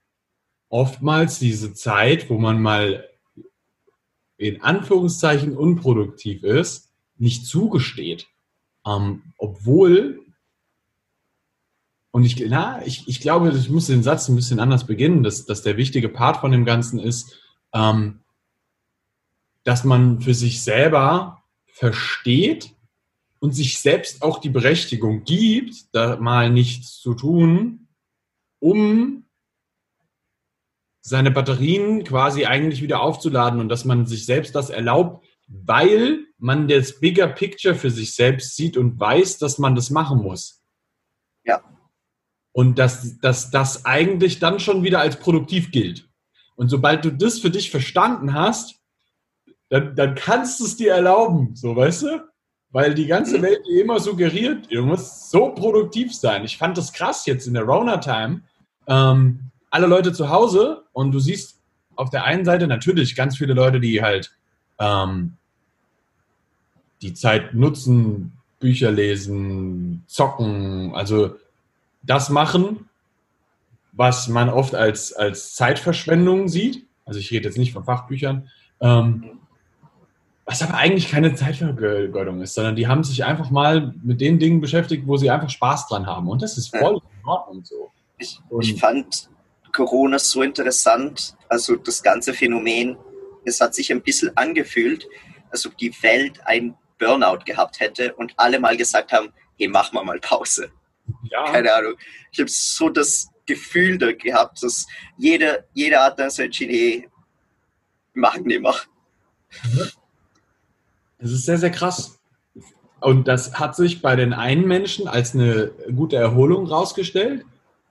[0.69, 3.09] oftmals diese Zeit, wo man mal
[4.37, 8.27] in Anführungszeichen unproduktiv ist, nicht zugesteht.
[8.87, 10.25] Ähm, obwohl,
[12.11, 15.47] und ich, na, ich, ich glaube, ich muss den Satz ein bisschen anders beginnen, dass,
[15.47, 17.39] dass der wichtige Part von dem Ganzen ist,
[17.73, 18.21] ähm,
[19.65, 22.75] dass man für sich selber versteht,
[23.45, 27.89] und sich selbst auch die Berechtigung gibt, da mal nichts zu tun,
[28.59, 29.27] um
[31.03, 36.69] seine Batterien quasi eigentlich wieder aufzuladen und dass man sich selbst das erlaubt, weil man
[36.69, 40.63] das Bigger Picture für sich selbst sieht und weiß, dass man das machen muss.
[41.45, 41.63] Ja.
[42.53, 46.09] Und dass, dass das eigentlich dann schon wieder als produktiv gilt.
[46.57, 48.77] Und sobald du das für dich verstanden hast,
[49.71, 52.35] dann, dann kannst du es dir erlauben, so weißt du?
[52.75, 53.43] weil die ganze mhm.
[53.43, 56.45] Welt dir immer suggeriert, du musst so produktiv sein.
[56.45, 58.43] Ich fand das krass jetzt in der Rona-Time.
[58.89, 61.63] Ähm, alle Leute zu Hause und du siehst
[61.95, 64.37] auf der einen Seite natürlich ganz viele Leute, die halt
[64.81, 65.37] ähm,
[67.05, 71.37] die Zeit nutzen, Bücher lesen, zocken, also
[72.03, 72.89] das machen,
[73.93, 76.87] was man oft als, als Zeitverschwendung sieht.
[77.05, 78.51] Also ich rede jetzt nicht von Fachbüchern.
[78.81, 79.39] Ähm,
[80.47, 84.61] was aber eigentlich keine Zeitvergeudung ist, sondern die haben sich einfach mal mit den Dingen
[84.61, 86.29] beschäftigt, wo sie einfach Spaß dran haben.
[86.29, 87.91] Und das ist voll in Ordnung so.
[88.19, 89.31] Ich, ich fand
[89.73, 92.97] Corona so interessant, also das ganze Phänomen,
[93.45, 95.07] es hat sich ein bisschen angefühlt,
[95.51, 99.93] als ob die Welt ein Burnout gehabt hätte und alle mal gesagt haben, hey, mach
[99.93, 100.71] mal mal Pause.
[101.31, 101.45] Ja.
[101.51, 101.95] Keine Ahnung.
[102.33, 104.87] Ich habe so das Gefühl da gehabt, dass
[105.19, 107.09] jeder, jeder hat dann so entschieden, hey,
[108.15, 108.75] mach nicht mehr.
[109.65, 109.91] Mhm.
[111.19, 112.19] Das ist sehr, sehr krass.
[113.01, 117.45] Und das hat sich bei den einen Menschen als eine gute Erholung rausgestellt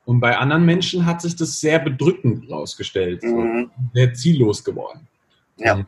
[0.05, 3.71] und bei anderen Menschen hat sich das sehr bedrückend rausgestellt, mhm.
[3.93, 5.07] sehr ziellos geworden.
[5.57, 5.85] Ja.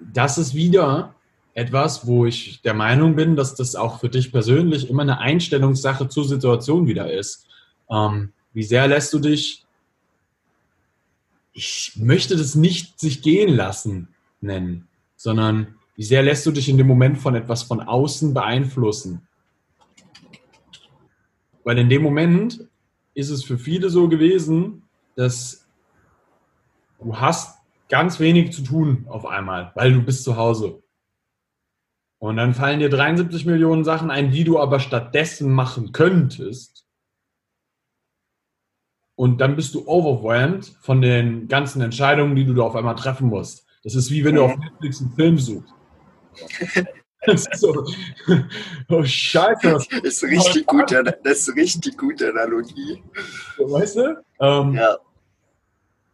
[0.00, 1.14] Das ist wieder
[1.58, 6.08] etwas, wo ich der Meinung bin, dass das auch für dich persönlich immer eine Einstellungssache
[6.08, 7.48] zur Situation wieder ist.
[7.90, 9.66] Ähm, wie sehr lässt du dich,
[11.52, 16.78] ich möchte das nicht sich gehen lassen nennen, sondern wie sehr lässt du dich in
[16.78, 19.26] dem Moment von etwas von außen beeinflussen?
[21.64, 22.68] Weil in dem Moment
[23.14, 24.84] ist es für viele so gewesen,
[25.16, 25.66] dass
[27.00, 30.80] du hast ganz wenig zu tun auf einmal, weil du bist zu Hause.
[32.18, 36.84] Und dann fallen dir 73 Millionen Sachen ein, die du aber stattdessen machen könntest.
[39.14, 43.28] Und dann bist du overwhelmed von den ganzen Entscheidungen, die du da auf einmal treffen
[43.28, 43.66] musst.
[43.84, 45.74] Das ist wie wenn du auf Netflix einen Film suchst.
[47.52, 47.84] So,
[48.88, 49.70] oh Scheiße.
[49.70, 53.02] Das ist richtig gut, das ist richtig gute Analogie.
[53.58, 54.24] Weißt du?
[54.40, 54.96] Ähm, ja.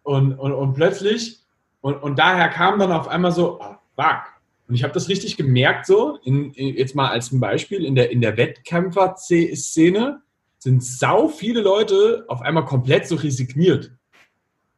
[0.03, 1.41] Und, und, und plötzlich,
[1.83, 4.34] und, und daher kam dann auf einmal so, oh, fuck.
[4.67, 8.21] Und ich habe das richtig gemerkt, so, in, jetzt mal als Beispiel, in der, in
[8.21, 10.23] der Wettkämpfer-Szene
[10.59, 13.93] sind sau viele Leute auf einmal komplett so resigniert.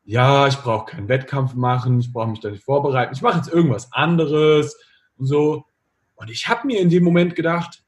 [0.05, 3.53] Ja, ich brauche keinen Wettkampf machen, ich brauche mich da nicht vorbereiten, ich mache jetzt
[3.53, 4.77] irgendwas anderes
[5.17, 5.65] und so.
[6.17, 7.85] Und ich habe mir in dem Moment gedacht,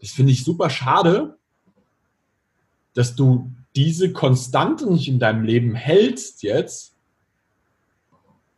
[0.00, 1.38] das finde ich super schade,
[2.94, 6.94] dass du diese Konstante nicht in deinem Leben hältst jetzt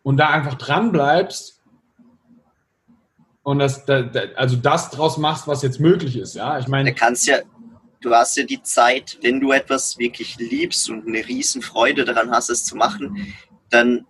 [0.02, 1.63] und da einfach dran bleibst
[3.44, 3.86] und das,
[4.36, 6.34] also das draus machst, was jetzt möglich ist.
[6.34, 6.92] Ja, ich meine.
[6.92, 7.38] Du kannst ja,
[8.00, 12.30] du hast ja die Zeit, wenn du etwas wirklich liebst und eine riesen Freude daran
[12.30, 13.34] hast, es zu machen,
[13.68, 14.06] dann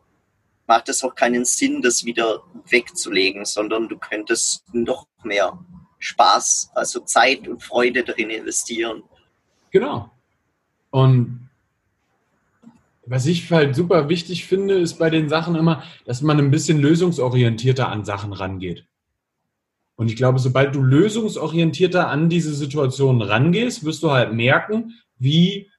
[0.66, 5.58] macht es auch keinen Sinn, das wieder wegzulegen, sondern du könntest noch mehr
[5.98, 9.02] Spaß, also Zeit und Freude darin investieren.
[9.72, 10.10] Genau.
[10.90, 11.50] Und
[13.04, 16.80] was ich halt super wichtig finde, ist bei den Sachen immer, dass man ein bisschen
[16.80, 18.86] lösungsorientierter an Sachen rangeht.
[19.96, 25.70] Und ich glaube, sobald du lösungsorientierter an diese Situation rangehst, wirst du halt merken, wie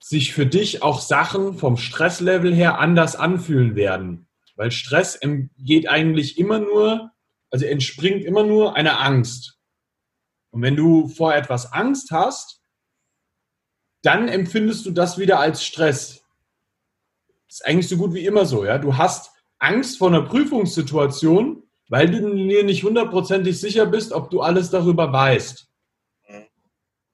[0.00, 4.26] sich für dich auch Sachen vom Stresslevel her anders anfühlen werden.
[4.56, 5.20] Weil Stress
[5.58, 7.12] geht eigentlich immer nur,
[7.50, 9.58] also entspringt immer nur einer Angst.
[10.50, 12.60] Und wenn du vor etwas Angst hast,
[14.02, 16.24] dann empfindest du das wieder als Stress.
[17.46, 18.78] Das ist eigentlich so gut wie immer so, ja.
[18.78, 21.61] Du hast Angst vor einer Prüfungssituation,
[21.92, 25.68] weil du dir nicht hundertprozentig sicher bist, ob du alles darüber weißt.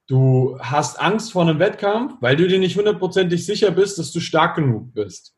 [0.07, 4.21] Du hast Angst vor einem Wettkampf, weil du dir nicht hundertprozentig sicher bist, dass du
[4.21, 5.35] stark genug bist.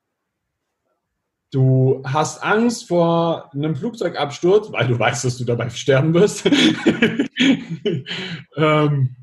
[1.50, 6.46] Du hast Angst vor einem Flugzeugabsturz, weil du weißt, dass du dabei sterben wirst.
[8.56, 9.16] ähm,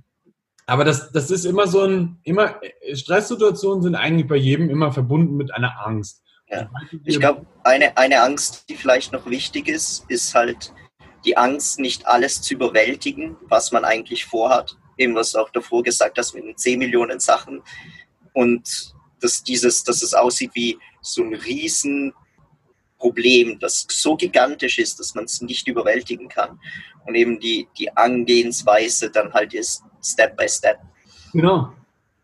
[0.67, 2.57] aber das, das ist immer so ein, immer,
[2.93, 6.25] Stresssituationen sind eigentlich bei jedem immer verbunden mit einer Angst.
[6.51, 6.71] Ja.
[7.05, 10.73] Ich glaube, eine, eine Angst, die vielleicht noch wichtig ist, ist halt
[11.25, 16.19] die Angst, nicht alles zu überwältigen, was man eigentlich vorhat eben was auch davor gesagt
[16.19, 17.63] hast, mit den 10 Millionen Sachen.
[18.33, 25.15] Und dass dieses, dass es aussieht wie so ein Riesenproblem, das so gigantisch ist, dass
[25.15, 26.59] man es nicht überwältigen kann.
[27.07, 30.79] Und eben die, die Angehensweise dann halt ist Step by Step.
[31.33, 31.73] Genau.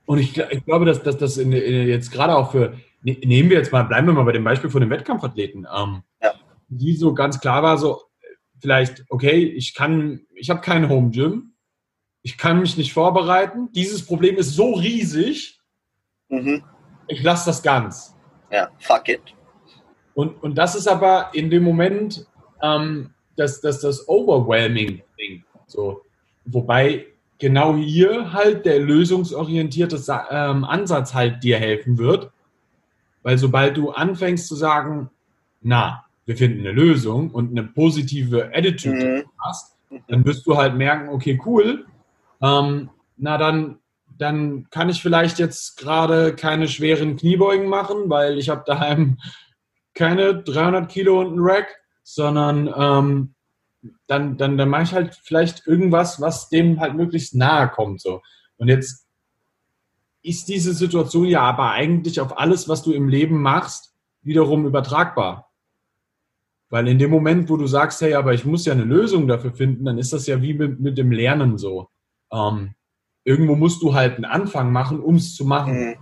[0.06, 3.58] Und ich, ich glaube, dass, dass das in, in jetzt gerade auch für, nehmen wir
[3.58, 6.32] jetzt mal, bleiben wir mal bei dem Beispiel von den Wettkampfathleten, ähm, ja.
[6.68, 8.02] die so ganz klar war, so
[8.60, 11.52] vielleicht, okay, ich kann, ich habe kein Home Gym,
[12.22, 13.70] ich kann mich nicht vorbereiten.
[13.72, 15.60] Dieses Problem ist so riesig,
[16.30, 16.64] mhm.
[17.06, 18.16] ich lasse das ganz.
[18.50, 19.20] Ja, fuck it.
[20.14, 22.26] Und, und das ist aber in dem Moment
[22.62, 25.44] ähm, das, das, das Overwhelming-Ding.
[25.66, 26.02] So.
[26.46, 27.06] Wobei
[27.38, 32.30] genau hier halt der lösungsorientierte ähm, Ansatz halt dir helfen wird.
[33.24, 35.10] Weil sobald du anfängst zu sagen,
[35.62, 39.30] na, wir finden eine Lösung und eine positive Attitude mhm.
[39.38, 39.76] hast,
[40.08, 41.86] dann wirst du halt merken, okay, cool,
[42.42, 43.78] ähm, na dann,
[44.18, 49.18] dann kann ich vielleicht jetzt gerade keine schweren Kniebeugen machen, weil ich habe daheim
[49.94, 53.34] keine 300 Kilo und einen Rack, sondern ähm,
[54.06, 58.02] dann, dann, dann mache ich halt vielleicht irgendwas, was dem halt möglichst nahe kommt.
[58.02, 58.20] So.
[58.58, 59.03] Und jetzt
[60.24, 65.50] ist diese Situation ja aber eigentlich auf alles, was du im Leben machst, wiederum übertragbar.
[66.70, 69.52] Weil in dem Moment, wo du sagst, hey, aber ich muss ja eine Lösung dafür
[69.52, 71.90] finden, dann ist das ja wie mit, mit dem Lernen so.
[72.32, 72.74] Ähm,
[73.22, 75.88] irgendwo musst du halt einen Anfang machen, um es zu machen.
[75.88, 75.96] Mhm.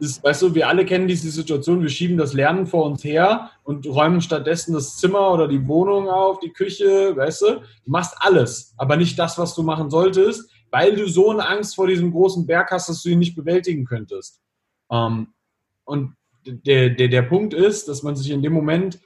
[0.00, 3.50] Ist, weißt du, wir alle kennen diese Situation, wir schieben das Lernen vor uns her
[3.62, 7.46] und räumen stattdessen das Zimmer oder die Wohnung auf, die Küche, weißt du?
[7.84, 11.74] Du machst alles, aber nicht das, was du machen solltest, weil du so eine Angst
[11.74, 14.40] vor diesem großen Berg hast, dass du ihn nicht bewältigen könntest.
[14.90, 15.28] Ähm,
[15.84, 19.00] und der, der, der Punkt ist, dass man sich in dem Moment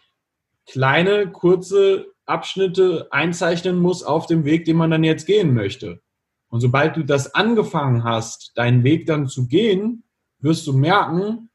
[0.66, 6.00] kleine, kurze Abschnitte einzeichnen muss auf dem Weg, den man dann jetzt gehen möchte.
[6.48, 10.04] Und sobald du das angefangen hast, deinen Weg dann zu gehen,
[10.38, 11.50] wirst du merken,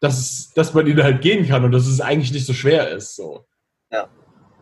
[0.00, 3.16] dass, dass man ihn halt gehen kann und dass es eigentlich nicht so schwer ist.
[3.16, 3.46] So.
[3.90, 4.08] Ja.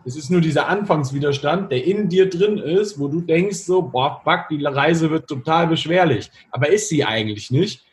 [0.09, 4.23] Es ist nur dieser Anfangswiderstand, der in dir drin ist, wo du denkst so, boah,
[4.25, 6.31] fuck, die Reise wird total beschwerlich.
[6.51, 7.85] Aber ist sie eigentlich nicht.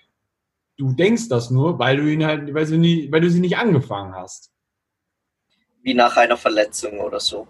[0.78, 3.58] Du denkst das nur, weil du ihn halt, weil du, nie, weil du sie nicht
[3.58, 4.50] angefangen hast.
[5.82, 7.50] Wie nach einer Verletzung oder so.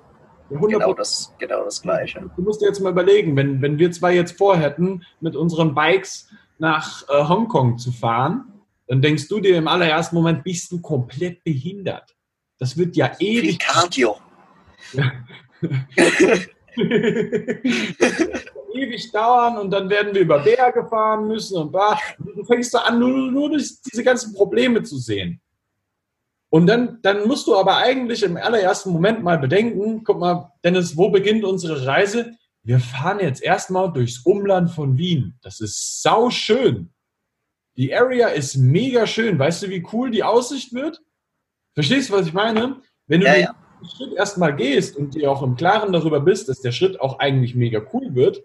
[0.50, 2.28] Genau das, genau das Gleiche.
[2.36, 6.28] Du musst dir jetzt mal überlegen, wenn, wenn wir zwei jetzt vorhätten, mit unseren Bikes
[6.58, 11.44] nach äh, Hongkong zu fahren, dann denkst du dir im allerersten Moment, bist du komplett
[11.44, 12.16] behindert.
[12.58, 13.44] Das wird ja ewig.
[13.44, 14.18] Wie Cardio.
[18.76, 22.00] ewig dauern und dann werden wir über Berge fahren müssen und bah.
[22.18, 25.42] Du fängst da an, nur, nur diese ganzen Probleme zu sehen.
[26.50, 30.96] Und dann, dann musst du aber eigentlich im allerersten Moment mal bedenken, guck mal, Dennis,
[30.96, 32.34] wo beginnt unsere Reise?
[32.64, 35.38] Wir fahren jetzt erstmal durchs Umland von Wien.
[35.42, 36.94] Das ist sau schön.
[37.78, 39.38] Die Area ist mega schön.
[39.38, 41.02] Weißt du, wie cool die Aussicht wird?
[41.74, 42.82] Verstehst du, was ich meine?
[43.06, 43.56] Wenn du, ja, ja.
[43.84, 47.56] Schritt erstmal gehst und dir auch im Klaren darüber bist, dass der Schritt auch eigentlich
[47.56, 48.44] mega cool wird,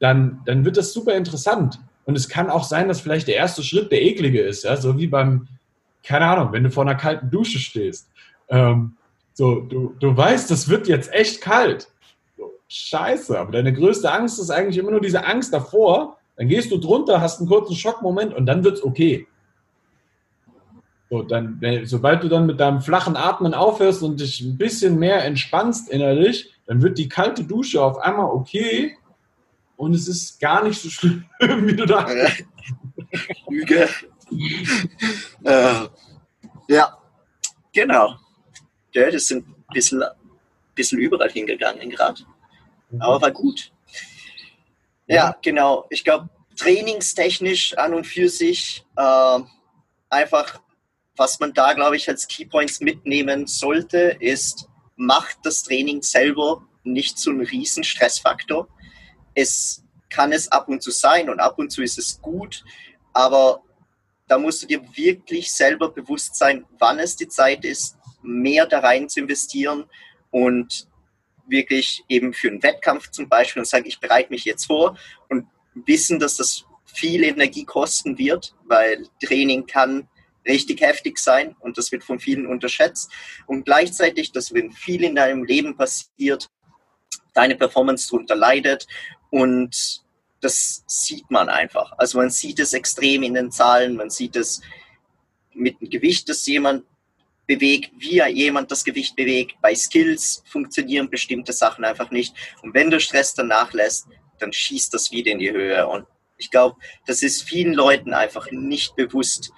[0.00, 1.80] dann, dann wird das super interessant.
[2.04, 4.98] Und es kann auch sein, dass vielleicht der erste Schritt der eklige ist, ja, so
[4.98, 5.48] wie beim,
[6.02, 8.08] keine Ahnung, wenn du vor einer kalten Dusche stehst.
[8.48, 8.96] Ähm,
[9.34, 11.88] so, du, du weißt, das wird jetzt echt kalt.
[12.36, 16.16] So, scheiße, aber deine größte Angst ist eigentlich immer nur diese Angst davor.
[16.36, 19.26] Dann gehst du drunter, hast einen kurzen Schockmoment und dann wird es okay.
[21.10, 25.24] So, dann, sobald du dann mit deinem flachen Atmen aufhörst und dich ein bisschen mehr
[25.24, 28.96] entspannst innerlich, dann wird die kalte Dusche auf einmal okay
[29.76, 32.44] und es ist gar nicht so schlimm, wie du dachtest.
[33.48, 33.88] Lüge.
[35.44, 35.86] äh,
[36.68, 36.98] ja,
[37.72, 38.16] genau.
[38.92, 40.02] Ja, das sind ein bisschen,
[40.74, 42.22] bisschen überall hingegangen gerade.
[42.90, 43.00] Mhm.
[43.00, 43.72] Aber war gut.
[45.06, 45.86] Ja, genau.
[45.88, 49.38] Ich glaube, trainingstechnisch an und für sich äh,
[50.10, 50.60] einfach
[51.18, 57.18] was man da, glaube ich, als Keypoints mitnehmen sollte, ist, macht das Training selber nicht
[57.18, 58.68] so einen riesen Stressfaktor.
[59.34, 62.64] Es kann es ab und zu sein und ab und zu ist es gut,
[63.12, 63.62] aber
[64.26, 68.80] da musst du dir wirklich selber bewusst sein, wann es die Zeit ist, mehr da
[68.80, 69.84] rein zu investieren
[70.30, 70.86] und
[71.46, 74.98] wirklich eben für einen Wettkampf zum Beispiel und sagen, ich bereite mich jetzt vor
[75.28, 80.08] und wissen, dass das viel Energie kosten wird, weil Training kann
[80.48, 83.10] richtig heftig sein und das wird von vielen unterschätzt.
[83.46, 86.48] Und gleichzeitig, dass wenn viel in deinem Leben passiert,
[87.34, 88.86] deine Performance darunter leidet
[89.30, 90.02] und
[90.40, 91.92] das sieht man einfach.
[91.98, 94.60] Also man sieht es extrem in den Zahlen, man sieht es
[95.52, 96.84] mit dem Gewicht, das jemand
[97.46, 99.56] bewegt, wie jemand das Gewicht bewegt.
[99.60, 102.34] Bei Skills funktionieren bestimmte Sachen einfach nicht.
[102.62, 104.06] Und wenn der Stress danach lässt,
[104.38, 105.86] dann schießt das wieder in die Höhe.
[105.88, 106.76] Und ich glaube,
[107.06, 109.50] das ist vielen Leuten einfach nicht bewusst,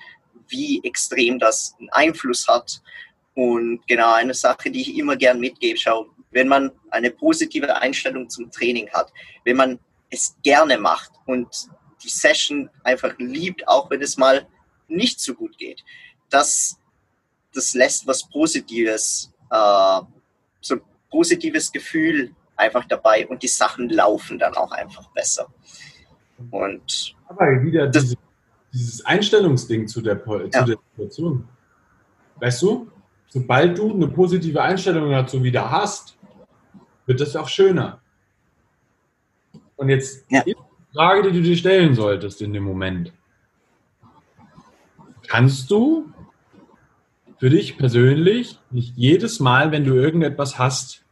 [0.50, 2.82] wie extrem das einen Einfluss hat.
[3.34, 8.28] Und genau eine Sache, die ich immer gern mitgebe, schau, wenn man eine positive Einstellung
[8.28, 9.12] zum Training hat,
[9.44, 9.78] wenn man
[10.10, 11.48] es gerne macht und
[12.02, 14.46] die Session einfach liebt, auch wenn es mal
[14.88, 15.84] nicht so gut geht,
[16.28, 16.76] das,
[17.54, 20.00] das lässt was Positives, äh,
[20.60, 20.80] so ein
[21.10, 25.52] positives Gefühl einfach dabei und die Sachen laufen dann auch einfach besser.
[26.50, 28.16] Und Aber wieder diese
[28.72, 30.64] dieses Einstellungsding zu der, zu ja.
[30.64, 31.48] der Situation.
[32.36, 32.88] Weißt du,
[33.28, 36.16] sobald du eine positive Einstellung dazu wieder hast,
[37.06, 38.00] wird das auch schöner.
[39.76, 40.42] Und jetzt ja.
[40.42, 40.56] die
[40.92, 43.12] Frage, die du dir stellen solltest in dem Moment.
[45.26, 46.12] Kannst du
[47.38, 51.04] für dich persönlich nicht jedes Mal, wenn du irgendetwas hast,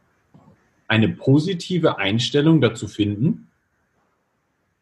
[0.87, 3.47] eine positive Einstellung dazu finden?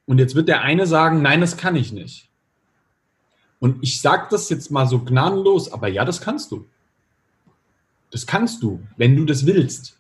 [0.05, 2.30] Und jetzt wird der eine sagen, nein, das kann ich nicht.
[3.60, 6.66] Und ich sage das jetzt mal so gnadenlos, aber ja, das kannst du.
[8.12, 9.97] Das kannst du, wenn du das willst.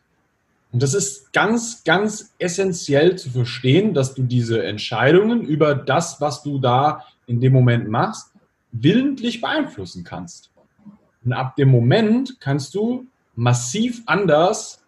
[0.71, 6.43] Und das ist ganz, ganz essentiell zu verstehen, dass du diese Entscheidungen über das, was
[6.43, 8.31] du da in dem Moment machst,
[8.71, 10.51] willentlich beeinflussen kannst.
[11.25, 14.83] Und ab dem Moment kannst du massiv anders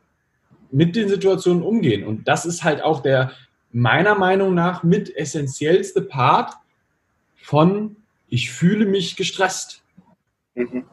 [0.71, 2.05] mit den Situationen umgehen.
[2.05, 3.31] Und das ist halt auch der
[3.71, 6.53] meiner Meinung nach mit essentiellste Part
[7.35, 7.95] von
[8.29, 9.83] ich fühle mich gestresst.
[10.55, 10.85] Mhm.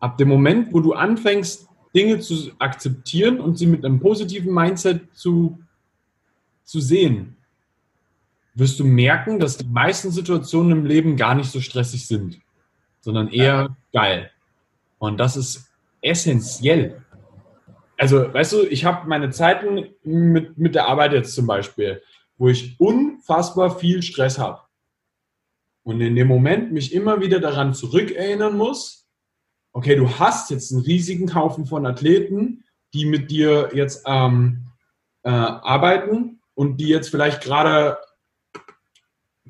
[0.00, 5.14] Ab dem Moment, wo du anfängst, Dinge zu akzeptieren und sie mit einem positiven Mindset
[5.14, 5.58] zu,
[6.64, 7.36] zu sehen,
[8.54, 12.40] wirst du merken, dass die meisten Situationen im Leben gar nicht so stressig sind,
[13.00, 14.30] sondern eher geil.
[14.98, 15.70] Und das ist
[16.02, 17.02] essentiell.
[17.96, 22.02] Also, weißt du, ich habe meine Zeiten mit, mit der Arbeit jetzt zum Beispiel,
[22.36, 24.60] wo ich unfassbar viel Stress habe.
[25.88, 29.08] Und in dem Moment mich immer wieder daran zurückerinnern muss,
[29.72, 32.62] okay, du hast jetzt einen riesigen Haufen von Athleten,
[32.92, 34.66] die mit dir jetzt ähm,
[35.22, 37.96] äh, arbeiten und die jetzt vielleicht gerade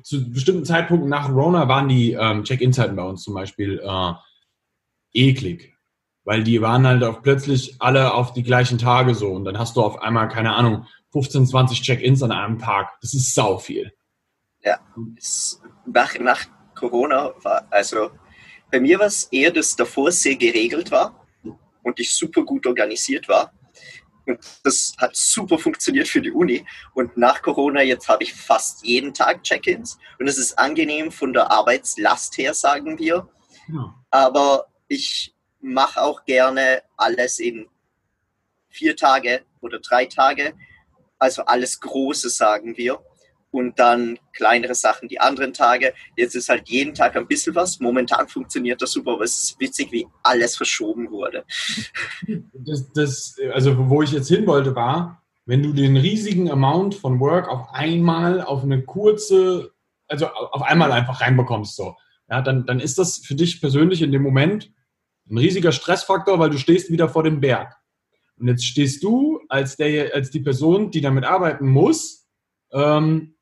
[0.01, 4.13] zu bestimmten Zeitpunkten nach Corona waren die ähm, Check-In-Zeiten bei uns zum Beispiel äh,
[5.11, 5.75] eklig.
[6.23, 9.27] Weil die waren halt auch plötzlich alle auf die gleichen Tage so.
[9.27, 12.97] Und dann hast du auf einmal, keine Ahnung, 15, 20 Check-ins an einem Tag.
[13.01, 13.91] Das ist sau viel.
[14.63, 14.79] Ja,
[15.93, 18.11] nach, nach Corona war, also
[18.71, 21.25] bei mir war es eher, dass davor sehr geregelt war
[21.83, 23.51] und ich super gut organisiert war.
[24.25, 26.63] Und das hat super funktioniert für die Uni.
[26.93, 29.97] Und nach Corona, jetzt habe ich fast jeden Tag Check-ins.
[30.19, 33.27] Und es ist angenehm von der Arbeitslast her, sagen wir.
[33.73, 33.95] Ja.
[34.11, 37.67] Aber ich mache auch gerne alles in
[38.69, 40.53] vier Tage oder drei Tage.
[41.17, 43.01] Also alles Große, sagen wir.
[43.51, 45.93] Und dann kleinere Sachen die anderen Tage.
[46.15, 47.79] Jetzt ist halt jeden Tag ein bisschen was.
[47.79, 51.43] Momentan funktioniert das super, aber es ist witzig, wie alles verschoben wurde.
[52.53, 57.19] Das, das, also wo ich jetzt hin wollte, war, wenn du den riesigen Amount von
[57.19, 59.71] Work auf einmal auf eine kurze,
[60.07, 61.95] also auf einmal einfach reinbekommst, so,
[62.29, 64.71] ja, dann, dann ist das für dich persönlich in dem Moment
[65.29, 67.75] ein riesiger Stressfaktor, weil du stehst wieder vor dem Berg.
[68.37, 72.27] Und jetzt stehst du als, der, als die Person, die damit arbeiten muss,
[72.71, 73.35] ähm,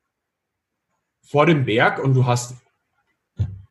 [1.30, 2.56] vor dem Berg und du hast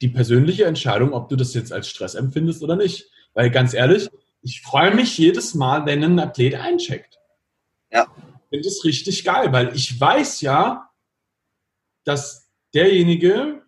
[0.00, 3.10] die persönliche Entscheidung, ob du das jetzt als Stress empfindest oder nicht.
[3.34, 4.08] Weil ganz ehrlich,
[4.42, 7.18] ich freue mich jedes Mal, wenn ein Athlet eincheckt.
[7.90, 8.06] Ja.
[8.16, 10.90] Ich finde das richtig geil, weil ich weiß ja,
[12.04, 13.62] dass derjenige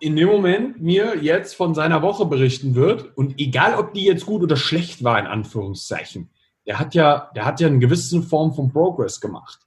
[0.00, 4.26] in dem Moment mir jetzt von seiner Woche berichten wird und egal, ob die jetzt
[4.26, 6.30] gut oder schlecht war, in Anführungszeichen,
[6.66, 9.60] der hat ja, der hat ja eine gewisse Form von Progress gemacht.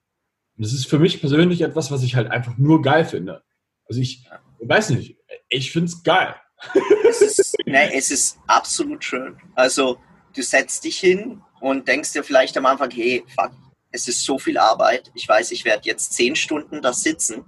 [0.58, 3.43] Und das ist für mich persönlich etwas, was ich halt einfach nur geil finde.
[3.88, 4.26] Also ich,
[4.60, 5.18] weiß nicht,
[5.49, 6.36] ich finde es geil.
[7.08, 9.38] Es ist, nee, es ist absolut schön.
[9.53, 9.99] Also
[10.36, 13.51] du setzt dich hin und denkst dir vielleicht am Anfang, hey, fuck,
[13.91, 15.12] es ist so viel Arbeit.
[15.16, 17.45] Ich weiß, ich werde jetzt zehn Stunden da sitzen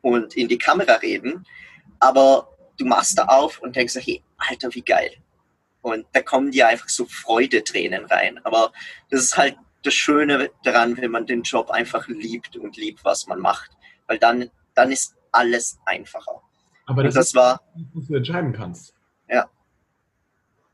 [0.00, 1.46] und in die Kamera reden,
[2.00, 5.10] aber du machst da auf und denkst, hey, Alter, wie geil.
[5.82, 8.40] Und da kommen dir einfach so Freudetränen rein.
[8.42, 8.72] Aber
[9.10, 9.56] das ist halt
[9.86, 13.70] das Schöne daran, wenn man den Job einfach liebt und liebt, was man macht.
[14.06, 16.42] Weil dann, dann ist alles einfacher.
[16.86, 17.60] Aber das, das war,
[17.94, 18.94] was du entscheiden kannst.
[19.28, 19.48] Ja.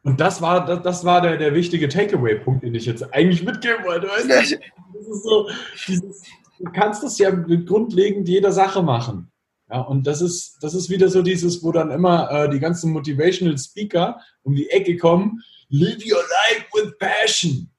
[0.03, 3.85] Und das war, das, das war der, der wichtige Takeaway-Punkt, den ich jetzt eigentlich mitgeben
[3.85, 4.09] wollte.
[4.09, 4.59] Weißt du?
[4.95, 5.49] Das ist so,
[5.87, 6.23] dieses,
[6.59, 9.31] du kannst das ja grundlegend jeder Sache machen.
[9.71, 12.93] Ja, und das ist, das ist wieder so dieses, wo dann immer äh, die ganzen
[12.93, 15.43] Motivational Speaker um die Ecke kommen.
[15.71, 17.72] Live your life with passion.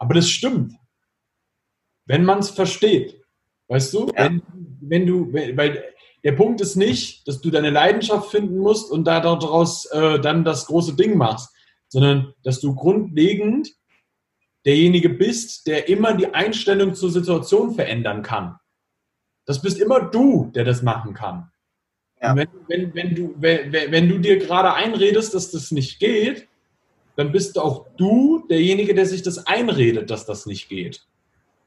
[0.00, 0.74] Aber das stimmt.
[2.06, 3.22] Wenn man es versteht.
[3.68, 4.08] Weißt du?
[4.08, 4.24] Ja.
[4.24, 4.42] Wenn,
[4.80, 5.84] wenn du, weil
[6.24, 10.66] der Punkt ist nicht, dass du deine Leidenschaft finden musst und daraus äh, dann das
[10.66, 11.54] große Ding machst,
[11.88, 13.70] sondern dass du grundlegend
[14.66, 18.56] derjenige bist, der immer die Einstellung zur Situation verändern kann.
[19.46, 21.50] Das bist immer du, der das machen kann.
[22.20, 22.36] Ja.
[22.36, 26.49] Wenn, wenn, wenn, du, wenn, wenn du dir gerade einredest, dass das nicht geht,
[27.20, 31.06] dann bist auch du derjenige, der sich das einredet, dass das nicht geht.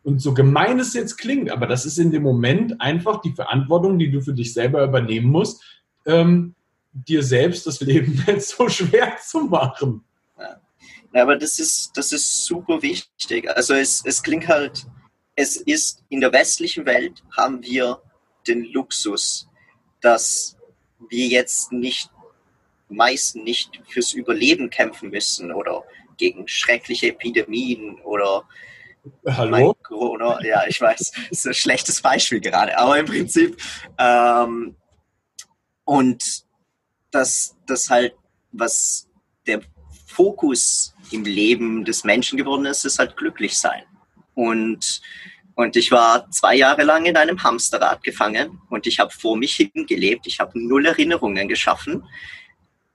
[0.01, 3.99] Und so gemein es jetzt klingt, aber das ist in dem Moment einfach die Verantwortung,
[3.99, 5.64] die du für dich selber übernehmen musst,
[6.08, 6.56] ähm,
[6.91, 10.04] dir selbst das Leben nicht so schwer zu machen.
[10.39, 11.22] Ja.
[11.22, 13.47] aber das ist, das ist super wichtig.
[13.56, 14.88] Also es, es klingt halt,
[15.36, 18.01] es ist in der westlichen Welt haben wir
[18.47, 19.47] den Luxus,
[20.01, 20.58] dass
[21.10, 22.10] wir jetzt nicht
[22.95, 25.83] meisten nicht fürs Überleben kämpfen müssen oder
[26.17, 28.43] gegen schreckliche Epidemien oder
[29.27, 29.75] Hallo?
[29.83, 33.61] Corona, ja, ich weiß, ist ein schlechtes Beispiel gerade, aber im Prinzip
[33.97, 34.75] ähm,
[35.83, 36.43] und
[37.11, 38.13] das, das halt,
[38.51, 39.07] was
[39.45, 39.61] der
[40.07, 43.83] Fokus im Leben des Menschen geworden ist, ist halt glücklich sein.
[44.35, 45.01] Und,
[45.55, 49.55] und ich war zwei Jahre lang in einem Hamsterrad gefangen und ich habe vor mich
[49.55, 50.25] hingelebt.
[50.27, 52.03] Ich habe null Erinnerungen geschaffen.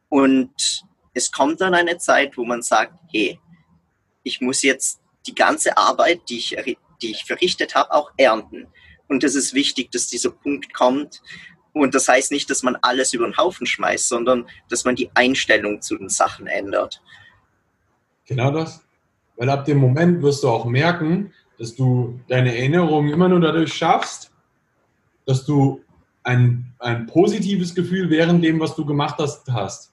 [0.08, 0.84] Und
[1.14, 3.38] es kommt dann eine Zeit, wo man sagt, hey,
[4.22, 6.56] ich muss jetzt die ganze Arbeit, die ich,
[7.02, 8.66] die ich verrichtet habe, auch ernten.
[9.08, 11.22] Und es ist wichtig, dass dieser Punkt kommt.
[11.72, 15.10] Und das heißt nicht, dass man alles über den Haufen schmeißt, sondern dass man die
[15.14, 17.02] Einstellung zu den Sachen ändert.
[18.26, 18.82] Genau das.
[19.36, 23.72] Weil ab dem Moment wirst du auch merken, dass du deine Erinnerungen immer nur dadurch
[23.72, 24.32] schaffst,
[25.26, 25.82] dass du
[26.22, 29.92] ein, ein positives Gefühl während dem, was du gemacht hast, hast.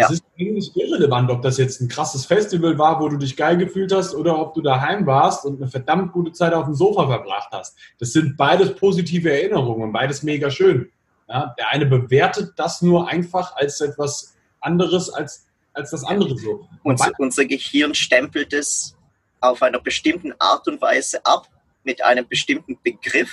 [0.00, 0.06] Ja.
[0.06, 3.58] Es ist eigentlich irrelevant, ob das jetzt ein krasses Festival war, wo du dich geil
[3.58, 7.06] gefühlt hast, oder ob du daheim warst und eine verdammt gute Zeit auf dem Sofa
[7.06, 7.76] verbracht hast.
[7.98, 10.90] Das sind beides positive Erinnerungen und beides mega schön.
[11.28, 16.66] Ja, der eine bewertet das nur einfach als etwas anderes als, als das andere so.
[16.82, 18.96] Unser, unser Gehirn stempelt es
[19.40, 21.48] auf einer bestimmten Art und Weise ab,
[21.84, 23.32] mit einem bestimmten Begriff.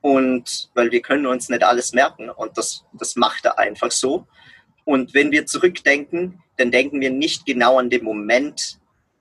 [0.00, 4.26] Und weil wir können uns nicht alles merken und das, das macht er einfach so.
[4.84, 8.78] Und wenn wir zurückdenken, dann denken wir nicht genau an den Moment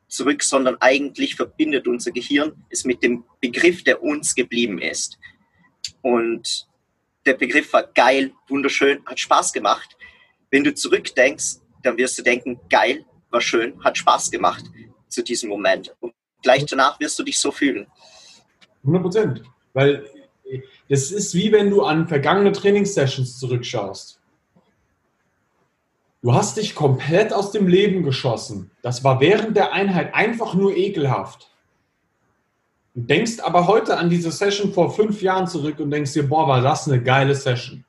[0.07, 5.17] zurück, sondern eigentlich verbindet unser Gehirn es mit dem Begriff, der uns geblieben ist.
[6.01, 6.67] Und
[7.25, 9.97] der Begriff war geil, wunderschön, hat Spaß gemacht.
[10.51, 14.63] Wenn du zurückdenkst, dann wirst du denken, geil, war schön, hat Spaß gemacht
[15.07, 15.95] zu diesem Moment.
[15.99, 17.87] Und gleich danach wirst du dich so fühlen.
[18.83, 19.43] 100 Prozent.
[19.73, 20.05] Weil
[20.89, 24.19] es ist wie wenn du an vergangene Trainingssessions zurückschaust.
[26.23, 28.71] Du hast dich komplett aus dem Leben geschossen.
[28.81, 31.49] Das war während der Einheit einfach nur ekelhaft.
[32.95, 36.47] Du denkst aber heute an diese Session vor fünf Jahren zurück und denkst dir, boah,
[36.47, 37.83] war das eine geile Session.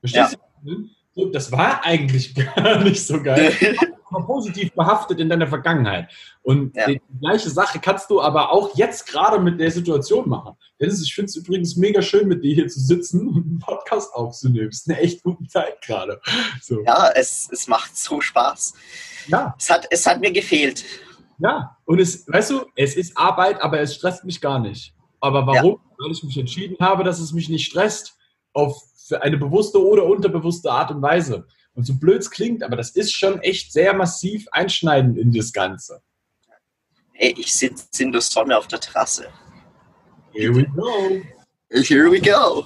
[0.00, 0.74] Verstehst ja.
[1.14, 1.30] du?
[1.30, 3.54] das war eigentlich gar nicht so geil.
[4.10, 6.10] war positiv behaftet in deiner Vergangenheit.
[6.42, 6.86] Und ja.
[6.86, 10.56] die gleiche Sache kannst du aber auch jetzt gerade mit der Situation machen.
[10.80, 14.14] Dennis, ich finde es übrigens mega schön, mit dir hier zu sitzen und einen Podcast
[14.14, 14.68] aufzunehmen.
[14.68, 16.20] Es ist eine echt gute Zeit gerade.
[16.62, 16.82] So.
[16.84, 18.74] Ja, es, es macht so Spaß.
[19.28, 19.54] Ja.
[19.58, 20.84] Es hat, es hat mir gefehlt.
[21.38, 24.94] Ja, und es, weißt du, es ist Arbeit, aber es stresst mich gar nicht.
[25.20, 25.72] Aber warum?
[25.72, 26.04] Ja.
[26.04, 28.16] Weil ich mich entschieden habe, dass es mich nicht stresst,
[28.52, 28.82] auf
[29.20, 31.46] eine bewusste oder unterbewusste Art und Weise.
[31.76, 35.52] Und so blöd es klingt, aber das ist schon echt sehr massiv einschneidend in das
[35.52, 36.02] Ganze.
[37.12, 39.28] Hey, ich sitze in der Sonne auf der Terrasse.
[40.32, 41.20] Here we go.
[41.70, 42.64] Here we go.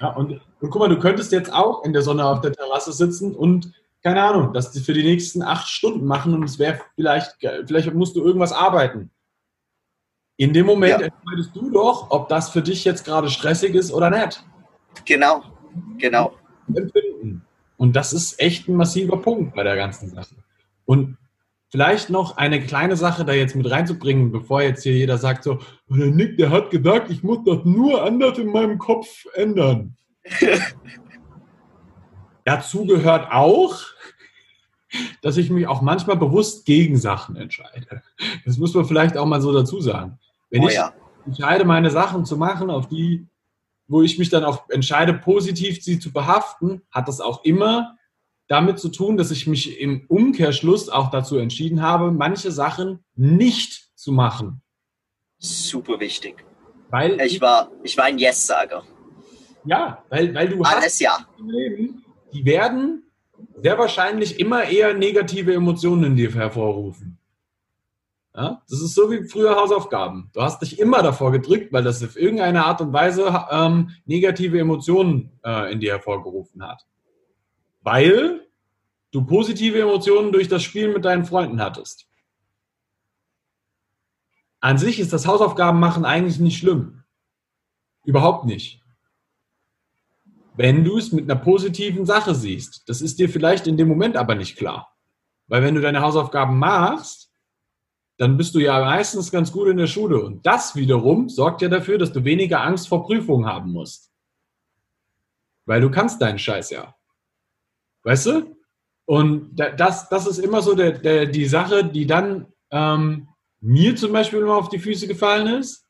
[0.00, 2.92] Ja, und, und guck mal, du könntest jetzt auch in der Sonne auf der Terrasse
[2.92, 3.72] sitzen und
[4.02, 8.14] keine Ahnung, das für die nächsten acht Stunden machen und es wäre vielleicht, vielleicht musst
[8.14, 9.10] du irgendwas arbeiten.
[10.36, 11.06] In dem Moment ja.
[11.06, 14.44] entscheidest du doch, ob das für dich jetzt gerade stressig ist oder nicht.
[15.06, 15.42] Genau,
[15.96, 16.34] genau.
[16.74, 17.46] Empfinden.
[17.84, 20.36] Und das ist echt ein massiver Punkt bei der ganzen Sache.
[20.86, 21.18] Und
[21.68, 25.58] vielleicht noch eine kleine Sache da jetzt mit reinzubringen, bevor jetzt hier jeder sagt so,
[25.90, 29.98] oh, der Nick, der hat gesagt, ich muss das nur anders in meinem Kopf ändern.
[32.46, 33.82] Dazu gehört auch,
[35.20, 38.02] dass ich mich auch manchmal bewusst gegen Sachen entscheide.
[38.46, 40.18] Das muss man vielleicht auch mal so dazu sagen.
[40.48, 40.94] Wenn oh, ich ja.
[41.26, 43.26] entscheide, meine Sachen zu machen, auf die,
[43.86, 47.96] wo ich mich dann auch entscheide, positiv sie zu behaften, hat das auch immer
[48.48, 53.90] damit zu tun, dass ich mich im Umkehrschluss auch dazu entschieden habe, manche Sachen nicht
[53.94, 54.62] zu machen.
[55.38, 56.44] Super wichtig.
[56.90, 58.84] Weil ich war, ich war ein Yes-Sager.
[59.64, 61.26] Ja, weil, weil du Alles hast ja.
[61.38, 63.10] Leben, die werden
[63.56, 67.18] sehr wahrscheinlich immer eher negative Emotionen in dir hervorrufen.
[68.34, 68.62] Ja?
[68.68, 70.30] Das ist so wie früher Hausaufgaben.
[70.32, 74.58] Du hast dich immer davor gedrückt, weil das auf irgendeine Art und Weise ähm, negative
[74.58, 76.86] Emotionen äh, in dir hervorgerufen hat.
[77.82, 78.46] Weil
[79.12, 82.08] du positive Emotionen durch das Spielen mit deinen Freunden hattest.
[84.60, 87.04] An sich ist das Hausaufgaben machen eigentlich nicht schlimm.
[88.04, 88.84] Überhaupt nicht
[90.56, 92.88] wenn du es mit einer positiven Sache siehst.
[92.88, 94.94] Das ist dir vielleicht in dem Moment aber nicht klar.
[95.46, 97.23] Weil wenn du deine Hausaufgaben machst,
[98.16, 100.22] dann bist du ja meistens ganz gut in der Schule.
[100.22, 104.12] Und das wiederum sorgt ja dafür, dass du weniger Angst vor Prüfungen haben musst.
[105.66, 106.94] Weil du kannst deinen Scheiß ja.
[108.02, 108.56] Weißt du?
[109.06, 113.28] Und das, das ist immer so der, der, die Sache, die dann ähm,
[113.60, 115.84] mir zum Beispiel immer auf die Füße gefallen ist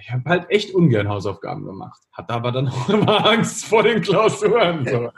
[0.00, 2.00] ich habe halt echt ungern Hausaufgaben gemacht.
[2.12, 4.86] Hatte aber dann auch immer Angst vor den Klausuren.
[4.86, 5.10] So.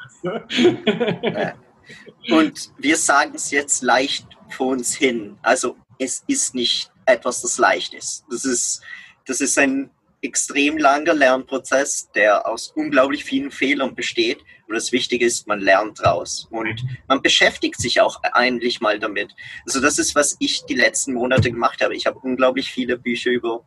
[2.34, 5.38] Und wir sagen es jetzt leicht vor uns hin.
[5.42, 8.24] Also es ist nicht etwas, das leicht ist.
[8.30, 8.80] Das ist,
[9.26, 9.90] das ist ein
[10.22, 14.38] extrem langer Lernprozess, der aus unglaublich vielen Fehlern besteht.
[14.66, 16.48] Und das Wichtige ist, man lernt draus.
[16.50, 19.34] Und man beschäftigt sich auch eigentlich mal damit.
[19.66, 21.94] Also das ist, was ich die letzten Monate gemacht habe.
[21.94, 23.64] Ich habe unglaublich viele Bücher über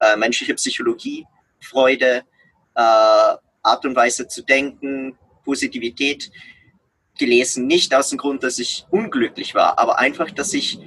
[0.00, 1.26] äh, menschliche Psychologie,
[1.60, 2.22] Freude,
[2.74, 2.80] äh,
[3.64, 6.30] Art und Weise zu denken, Positivität
[7.18, 7.66] gelesen.
[7.66, 10.78] Nicht aus dem Grund, dass ich unglücklich war, aber einfach, dass ich,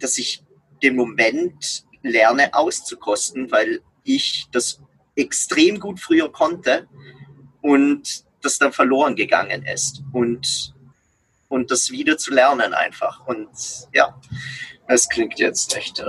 [0.00, 0.42] dass ich
[0.82, 4.80] den Moment lerne auszukosten, weil ich das
[5.16, 6.88] extrem gut früher konnte
[7.60, 10.74] und das dann verloren gegangen ist und,
[11.48, 13.26] und das wieder zu lernen einfach.
[13.26, 13.48] Und
[13.92, 14.18] ja,
[14.86, 15.98] das klingt jetzt echt.
[15.98, 16.04] Äh,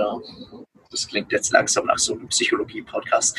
[0.90, 3.38] das klingt jetzt langsam nach so einem Psychologie-Podcast.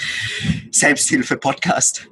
[0.72, 2.08] Selbsthilfe-Podcast.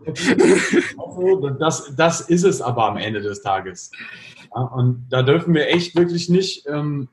[1.60, 3.90] Das, das ist es aber am Ende des Tages.
[4.50, 7.08] Und da dürfen wir echt wirklich nicht ähm,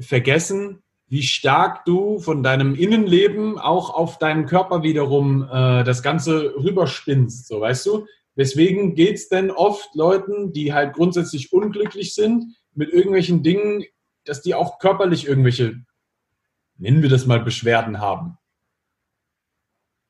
[0.00, 6.54] vergessen, wie stark du von deinem Innenleben auch auf deinen Körper wiederum äh, das Ganze
[6.56, 8.06] rüberspinnst, so weißt du?
[8.34, 13.84] Weswegen geht es denn oft Leuten, die halt grundsätzlich unglücklich sind, mit irgendwelchen Dingen,
[14.24, 15.80] dass die auch körperlich irgendwelche
[16.78, 18.38] nennen wir das mal, Beschwerden haben.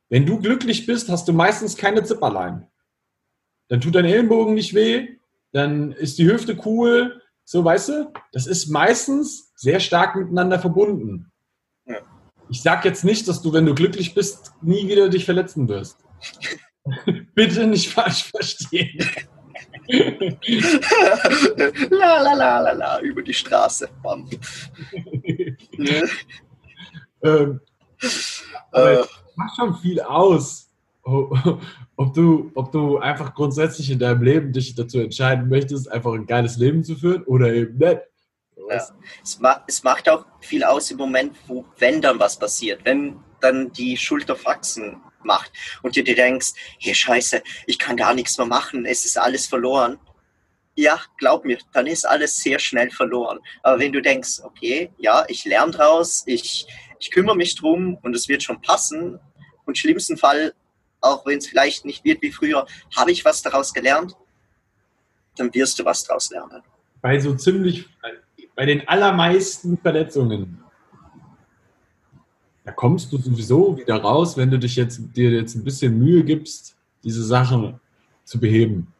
[0.08, 2.68] Wenn du glücklich bist, hast du meistens keine Zipperlein.
[3.68, 5.18] Dann tut dein Ellenbogen nicht weh,
[5.52, 11.32] dann ist die Hüfte cool, so weißt du, das ist meistens sehr stark miteinander verbunden.
[11.84, 11.96] Ja.
[12.48, 15.98] Ich sage jetzt nicht, dass du, wenn du glücklich bist, nie wieder dich verletzen wirst.
[17.34, 19.04] Bitte nicht falsch verstehen.
[21.90, 23.88] la la la la la über die Straße.
[24.02, 24.28] Bam.
[27.20, 27.60] Ähm,
[28.70, 29.04] aber äh,
[29.34, 30.70] macht schon viel aus,
[31.02, 36.26] ob du, ob du einfach grundsätzlich in deinem Leben dich dazu entscheiden möchtest, einfach ein
[36.26, 38.02] geiles Leben zu führen oder eben nicht.
[38.68, 38.88] Ja.
[39.22, 42.84] Es, macht, es macht auch viel aus im Moment, wo, wenn dann was passiert.
[42.84, 45.52] Wenn dann die Schulterfaxen macht
[45.82, 49.46] und du dir denkst, hey Scheiße, ich kann gar nichts mehr machen, es ist alles
[49.46, 49.98] verloren.
[50.74, 53.40] Ja, glaub mir, dann ist alles sehr schnell verloren.
[53.62, 56.66] Aber wenn du denkst, okay, ja, ich lerne draus, ich,
[57.00, 59.18] ich kümmere mich drum und es wird schon passen
[59.64, 60.54] und schlimmsten Fall,
[61.00, 62.66] auch wenn es vielleicht nicht wird wie früher,
[62.96, 64.14] habe ich was daraus gelernt,
[65.36, 66.62] dann wirst du was daraus lernen.
[67.00, 67.88] Bei so ziemlich,
[68.58, 70.58] bei den allermeisten Verletzungen
[72.68, 76.22] da kommst du sowieso wieder raus, wenn du dich jetzt, dir jetzt ein bisschen Mühe
[76.22, 77.80] gibst, diese Sachen
[78.24, 78.92] zu beheben.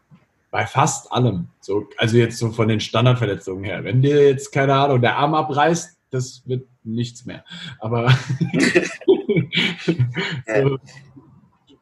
[0.51, 1.49] Bei fast allem.
[1.61, 3.85] So, also jetzt so von den Standardverletzungen her.
[3.85, 7.45] Wenn dir jetzt, keine Ahnung, der Arm abreißt, das wird nichts mehr.
[7.79, 8.09] Aber
[10.47, 10.79] so,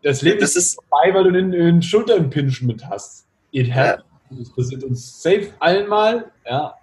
[0.03, 3.29] das Leben das ist vorbei, weil du einen, Schulterimpinch mit hast.
[3.53, 4.03] It happens.
[4.37, 6.33] Das passiert uns safe allen mal.
[6.45, 6.75] Ja.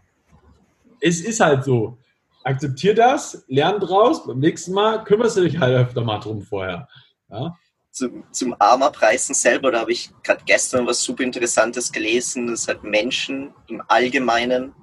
[1.06, 1.98] Es ist halt so
[2.46, 6.88] akzeptier das, lern draus, beim nächsten Mal kümmerst du dich halt öfter mal drum vorher.
[7.30, 7.58] Ja?
[7.92, 12.84] Zum, zum Armerpreisen selber, da habe ich gerade gestern was super Interessantes gelesen, dass halt
[12.84, 14.74] Menschen im Allgemeinen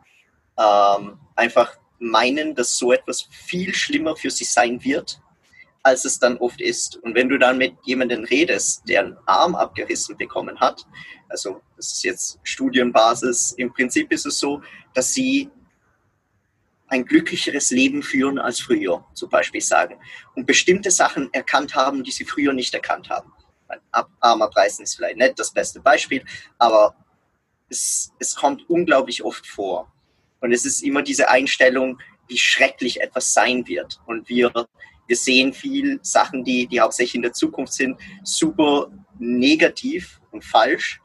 [0.59, 5.21] ähm, einfach meinen, dass so etwas viel schlimmer für sie sein wird,
[5.83, 6.97] als es dann oft ist.
[6.99, 10.87] Und wenn du dann mit jemandem redest, der einen Arm abgerissen bekommen hat,
[11.31, 14.61] also das ist jetzt Studienbasis, im Prinzip ist es so,
[14.93, 15.51] dass sie
[16.91, 19.97] ein glücklicheres Leben führen als früher, zum Beispiel sagen.
[20.35, 23.33] Und bestimmte Sachen erkannt haben, die sie früher nicht erkannt haben.
[24.19, 26.25] Armer Preisen ist vielleicht nicht das beste Beispiel,
[26.59, 26.97] aber
[27.69, 29.93] es, es kommt unglaublich oft vor.
[30.41, 34.01] Und es ist immer diese Einstellung, wie schrecklich etwas sein wird.
[34.07, 34.53] Und wir,
[35.07, 41.01] wir sehen viel Sachen, die, die hauptsächlich in der Zukunft sind, super negativ und falsch.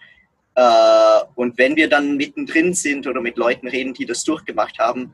[0.55, 5.13] Äh, und wenn wir dann mittendrin sind oder mit Leuten reden, die das durchgemacht haben,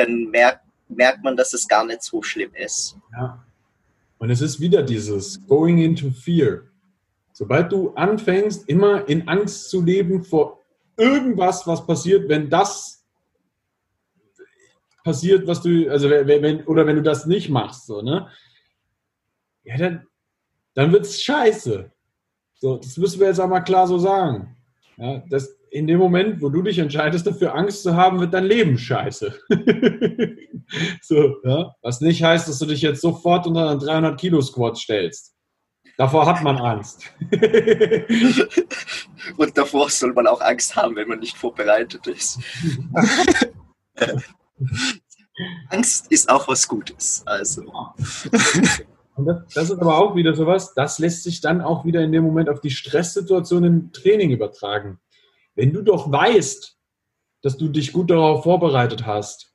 [0.00, 2.96] dann merkt, merkt man, dass es gar nicht so schlimm ist.
[3.12, 3.44] Ja.
[4.18, 6.62] Und es ist wieder dieses Going into Fear.
[7.32, 10.60] Sobald du anfängst, immer in Angst zu leben vor
[10.96, 13.02] irgendwas, was passiert, wenn das
[15.02, 18.28] passiert, was du, also wenn, oder wenn du das nicht machst, so, ne?
[19.64, 20.06] Ja, dann,
[20.74, 21.90] dann wird es scheiße.
[22.54, 24.56] So, das müssen wir jetzt einmal klar so sagen.
[24.98, 28.44] Ja, das, in dem Moment, wo du dich entscheidest, dafür Angst zu haben, wird dein
[28.44, 29.34] Leben scheiße.
[31.02, 31.74] so, ja?
[31.82, 35.34] Was nicht heißt, dass du dich jetzt sofort unter einen 300 Kilo Squat stellst.
[35.96, 37.04] Davor hat man Angst.
[39.36, 42.40] Und davor soll man auch Angst haben, wenn man nicht vorbereitet ist.
[45.68, 47.22] Angst ist auch was Gutes.
[47.26, 47.62] Also.
[49.14, 52.12] Und das, das, ist aber auch wieder sowas, das lässt sich dann auch wieder in
[52.12, 54.98] dem Moment auf die Stresssituation im Training übertragen.
[55.60, 56.78] Wenn du doch weißt,
[57.42, 59.52] dass du dich gut darauf vorbereitet hast,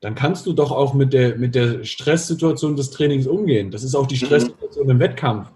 [0.00, 3.70] dann kannst du doch auch mit der, mit der Stresssituation des Trainings umgehen.
[3.70, 4.26] Das ist auch die mhm.
[4.26, 4.90] Stresssituation mhm.
[4.90, 5.48] im Wettkampf.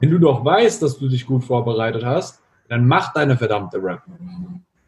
[0.00, 4.02] Wenn du doch weißt, dass du dich gut vorbereitet hast, dann mach deine verdammte Rap.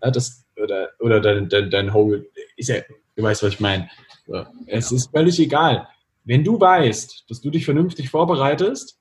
[0.02, 2.80] Ja, das, oder oder dein, dein, dein Whole, ist ja,
[3.14, 3.88] du weißt, was ich meine.
[4.66, 5.86] Es ist völlig egal.
[6.24, 8.98] Wenn du weißt, dass du dich vernünftig vorbereitest,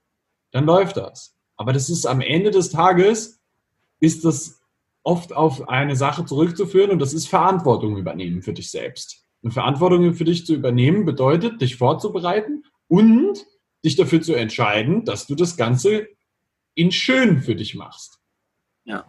[0.52, 1.36] dann läuft das.
[1.58, 3.42] Aber das ist am Ende des Tages
[4.00, 4.59] ist das
[5.04, 9.26] oft auf eine Sache zurückzuführen und das ist Verantwortung übernehmen für dich selbst.
[9.42, 13.46] Und Verantwortung für dich zu übernehmen bedeutet, dich vorzubereiten und
[13.86, 16.08] dich dafür zu entscheiden, dass du das Ganze
[16.76, 18.20] in schön für dich machst.
[18.84, 19.06] Ja,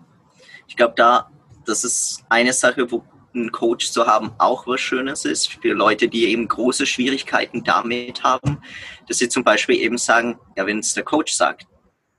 [0.69, 1.31] ich glaube, da,
[1.67, 6.09] das ist eine Sache, wo ein Coach zu haben auch was Schönes ist für Leute,
[6.09, 8.61] die eben große Schwierigkeiten damit haben,
[9.07, 11.67] dass sie zum Beispiel eben sagen, ja, wenn es der Coach sagt,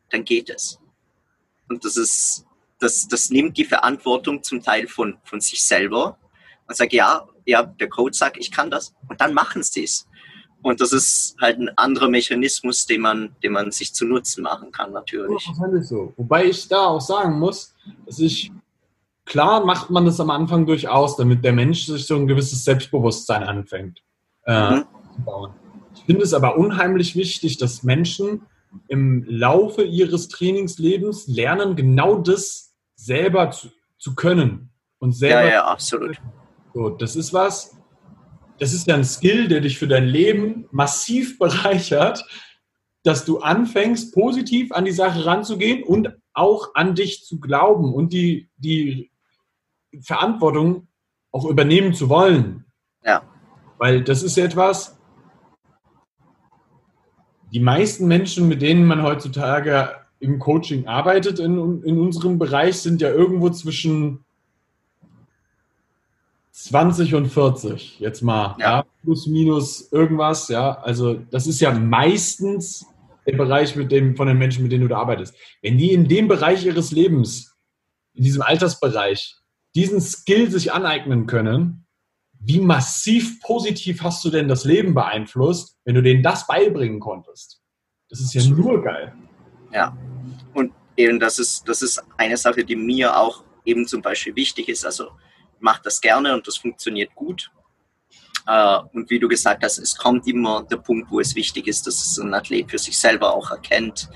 [0.10, 0.80] dann geht es.
[1.70, 2.46] Und das ist
[2.82, 6.18] das, das nimmt die Verantwortung zum Teil von, von sich selber
[6.68, 10.08] und sagt, ja, ja, der Coach sagt, ich kann das und dann machen sie es.
[10.64, 14.72] Und das ist halt ein anderer Mechanismus, den man, den man sich zu Nutzen machen
[14.72, 15.48] kann, natürlich.
[15.60, 16.14] Ja, so.
[16.18, 17.74] Wobei ich da auch sagen muss,
[18.06, 18.52] dass ich,
[19.26, 23.44] klar macht man das am Anfang durchaus, damit der Mensch sich so ein gewisses Selbstbewusstsein
[23.44, 24.04] anfängt
[24.46, 24.86] äh, mhm.
[25.16, 25.52] zu bauen.
[25.96, 28.44] Ich finde es aber unheimlich wichtig, dass Menschen
[28.88, 32.71] im Laufe ihres Trainingslebens lernen, genau das
[33.02, 34.70] selber zu, zu können.
[35.00, 35.44] Und selber.
[35.46, 36.22] Ja, ja, absolut.
[36.74, 37.78] So, das ist was,
[38.60, 42.26] das ist ja ein Skill, der dich für dein Leben massiv bereichert,
[43.04, 48.14] dass du anfängst, positiv an die Sache ranzugehen und auch an dich zu glauben und
[48.14, 49.12] die, die
[50.04, 50.88] Verantwortung
[51.32, 52.66] auch übernehmen zu wollen.
[53.04, 53.24] Ja.
[53.80, 55.00] Weil das ist etwas,
[57.52, 63.02] die meisten Menschen, mit denen man heutzutage im Coaching arbeitet in, in unserem Bereich, sind
[63.02, 64.24] ja irgendwo zwischen
[66.52, 68.78] 20 und 40, jetzt mal, ja.
[68.78, 68.86] ja.
[69.04, 72.86] plus minus irgendwas, ja, also das ist ja meistens
[73.26, 75.36] der Bereich mit dem, von den Menschen, mit denen du da arbeitest.
[75.64, 77.56] Wenn die in dem Bereich ihres Lebens,
[78.14, 79.36] in diesem Altersbereich,
[79.74, 81.86] diesen Skill sich aneignen können,
[82.40, 87.62] wie massiv positiv hast du denn das Leben beeinflusst, wenn du denen das beibringen konntest?
[88.10, 89.14] Das ist ja nur geil.
[89.72, 89.96] Ja,
[91.02, 94.86] eben das ist, das ist eine Sache, die mir auch eben zum Beispiel wichtig ist.
[94.86, 95.12] Also
[95.60, 97.52] mache das gerne und das funktioniert gut.
[98.48, 101.86] Äh, und wie du gesagt hast, es kommt immer der Punkt, wo es wichtig ist,
[101.88, 104.10] dass es ein Athlet für sich selber auch erkennt.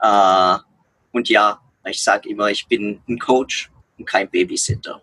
[0.00, 0.56] Äh,
[1.12, 5.00] und ja, ich sage immer, ich bin ein Coach und kein Babysitter.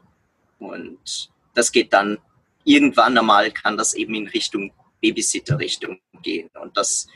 [0.60, 2.18] Und das geht dann
[2.64, 4.72] irgendwann einmal, kann das eben in Richtung
[5.02, 6.50] Babysitter-Richtung gehen.
[6.62, 7.08] Und das,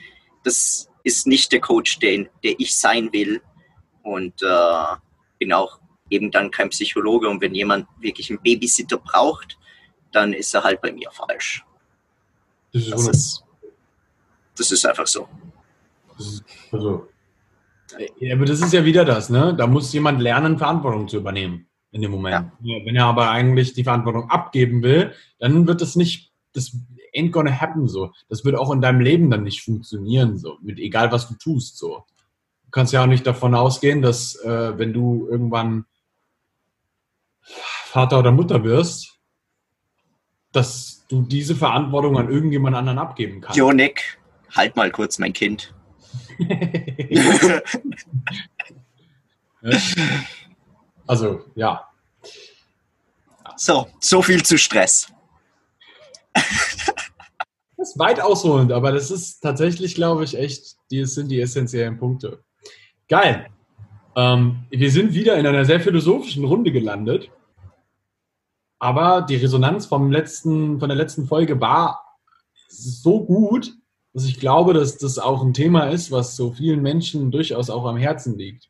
[0.43, 3.41] das ist nicht der Coach, der, der ich sein will.
[4.03, 4.95] Und äh,
[5.39, 5.79] bin auch
[6.09, 7.29] eben dann kein Psychologe.
[7.29, 9.57] Und wenn jemand wirklich einen Babysitter braucht,
[10.11, 11.63] dann ist er halt bei mir falsch.
[12.73, 13.43] Das ist, das ist,
[14.57, 15.27] das ist einfach so.
[16.17, 17.07] Ist, also,
[18.31, 19.53] aber das ist ja wieder das, ne?
[19.57, 22.51] Da muss jemand lernen, Verantwortung zu übernehmen in dem Moment.
[22.61, 22.85] Ja.
[22.85, 26.75] Wenn er aber eigentlich die Verantwortung abgeben will, dann wird das nicht, das
[27.13, 28.11] ain't gonna happen so.
[28.29, 31.77] Das wird auch in deinem Leben dann nicht funktionieren so, mit egal was du tust
[31.77, 32.05] so.
[32.71, 35.83] Du kannst ja auch nicht davon ausgehen, dass äh, wenn du irgendwann
[37.41, 39.19] Vater oder Mutter wirst,
[40.53, 43.57] dass du diese Verantwortung an irgendjemand anderen abgeben kannst.
[43.57, 44.21] Jonik,
[44.55, 45.73] halt mal kurz mein Kind.
[51.07, 51.89] also, ja.
[53.57, 55.11] So, so viel zu Stress.
[56.33, 61.97] Das ist weit ausholend, aber das ist tatsächlich, glaube ich, echt, die sind die essentiellen
[61.97, 62.45] Punkte.
[63.11, 63.47] Geil.
[64.15, 67.29] Ähm, wir sind wieder in einer sehr philosophischen Runde gelandet.
[68.79, 72.05] Aber die Resonanz vom letzten, von der letzten Folge war
[72.69, 73.73] so gut,
[74.13, 77.85] dass ich glaube, dass das auch ein Thema ist, was so vielen Menschen durchaus auch
[77.85, 78.69] am Herzen liegt.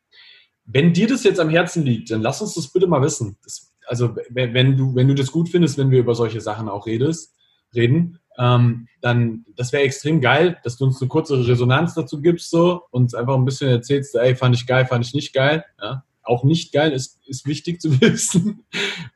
[0.65, 3.37] Wenn dir das jetzt am Herzen liegt, dann lass uns das bitte mal wissen.
[3.43, 6.87] Das, also wenn du, wenn du das gut findest, wenn wir über solche Sachen auch
[6.87, 7.35] redest,
[7.75, 12.49] reden, ähm, dann das wäre extrem geil, dass du uns eine kurze Resonanz dazu gibst
[12.49, 15.63] so und einfach ein bisschen erzählst, ey, fand ich geil, fand ich nicht geil.
[15.79, 16.03] Ja?
[16.23, 18.63] auch nicht geil ist, ist wichtig zu wissen.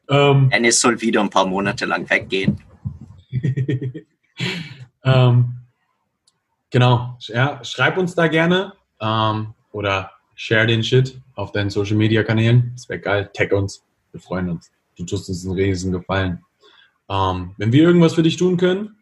[0.10, 2.62] ähm, Ennis soll wieder ein paar Monate lang weggehen.
[5.04, 5.54] ähm,
[6.70, 12.24] genau, ja, schreib uns da gerne ähm, oder share den Shit auf deinen Social Media
[12.24, 12.72] Kanälen.
[12.76, 13.30] Das wäre geil.
[13.34, 13.84] Tag uns.
[14.12, 14.72] Wir freuen uns.
[14.98, 16.44] Du tust uns einen riesen Gefallen.
[17.10, 18.98] Ähm, wenn wir irgendwas für dich tun können,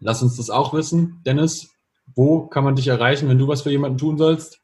[0.00, 1.20] lass uns das auch wissen.
[1.24, 1.74] Dennis,
[2.14, 4.60] wo kann man dich erreichen, wenn du was für jemanden tun sollst?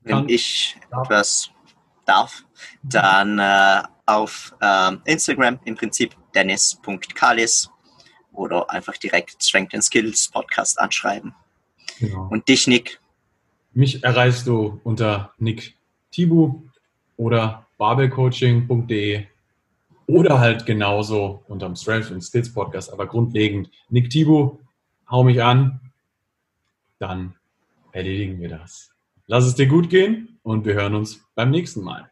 [0.00, 1.50] Wenn ich etwas
[2.06, 2.44] darf,
[2.82, 7.70] dann äh, auf äh, Instagram im Prinzip dennis.kalis
[8.32, 11.34] oder einfach direkt Strength and Skills Podcast anschreiben.
[11.98, 12.28] Genau.
[12.30, 13.00] Und dich, Nick?
[13.72, 15.76] Mich erreichst du unter Nick
[16.10, 16.62] Tibu
[17.16, 19.26] oder babelcoaching.de
[20.06, 24.58] oder halt genauso unterm Strength and Skills Podcast, aber grundlegend Nick Tibu,
[25.10, 25.80] hau mich an,
[26.98, 27.34] dann
[27.92, 28.90] erledigen wir das.
[29.26, 32.10] Lass es dir gut gehen und wir hören uns beim nächsten Mal.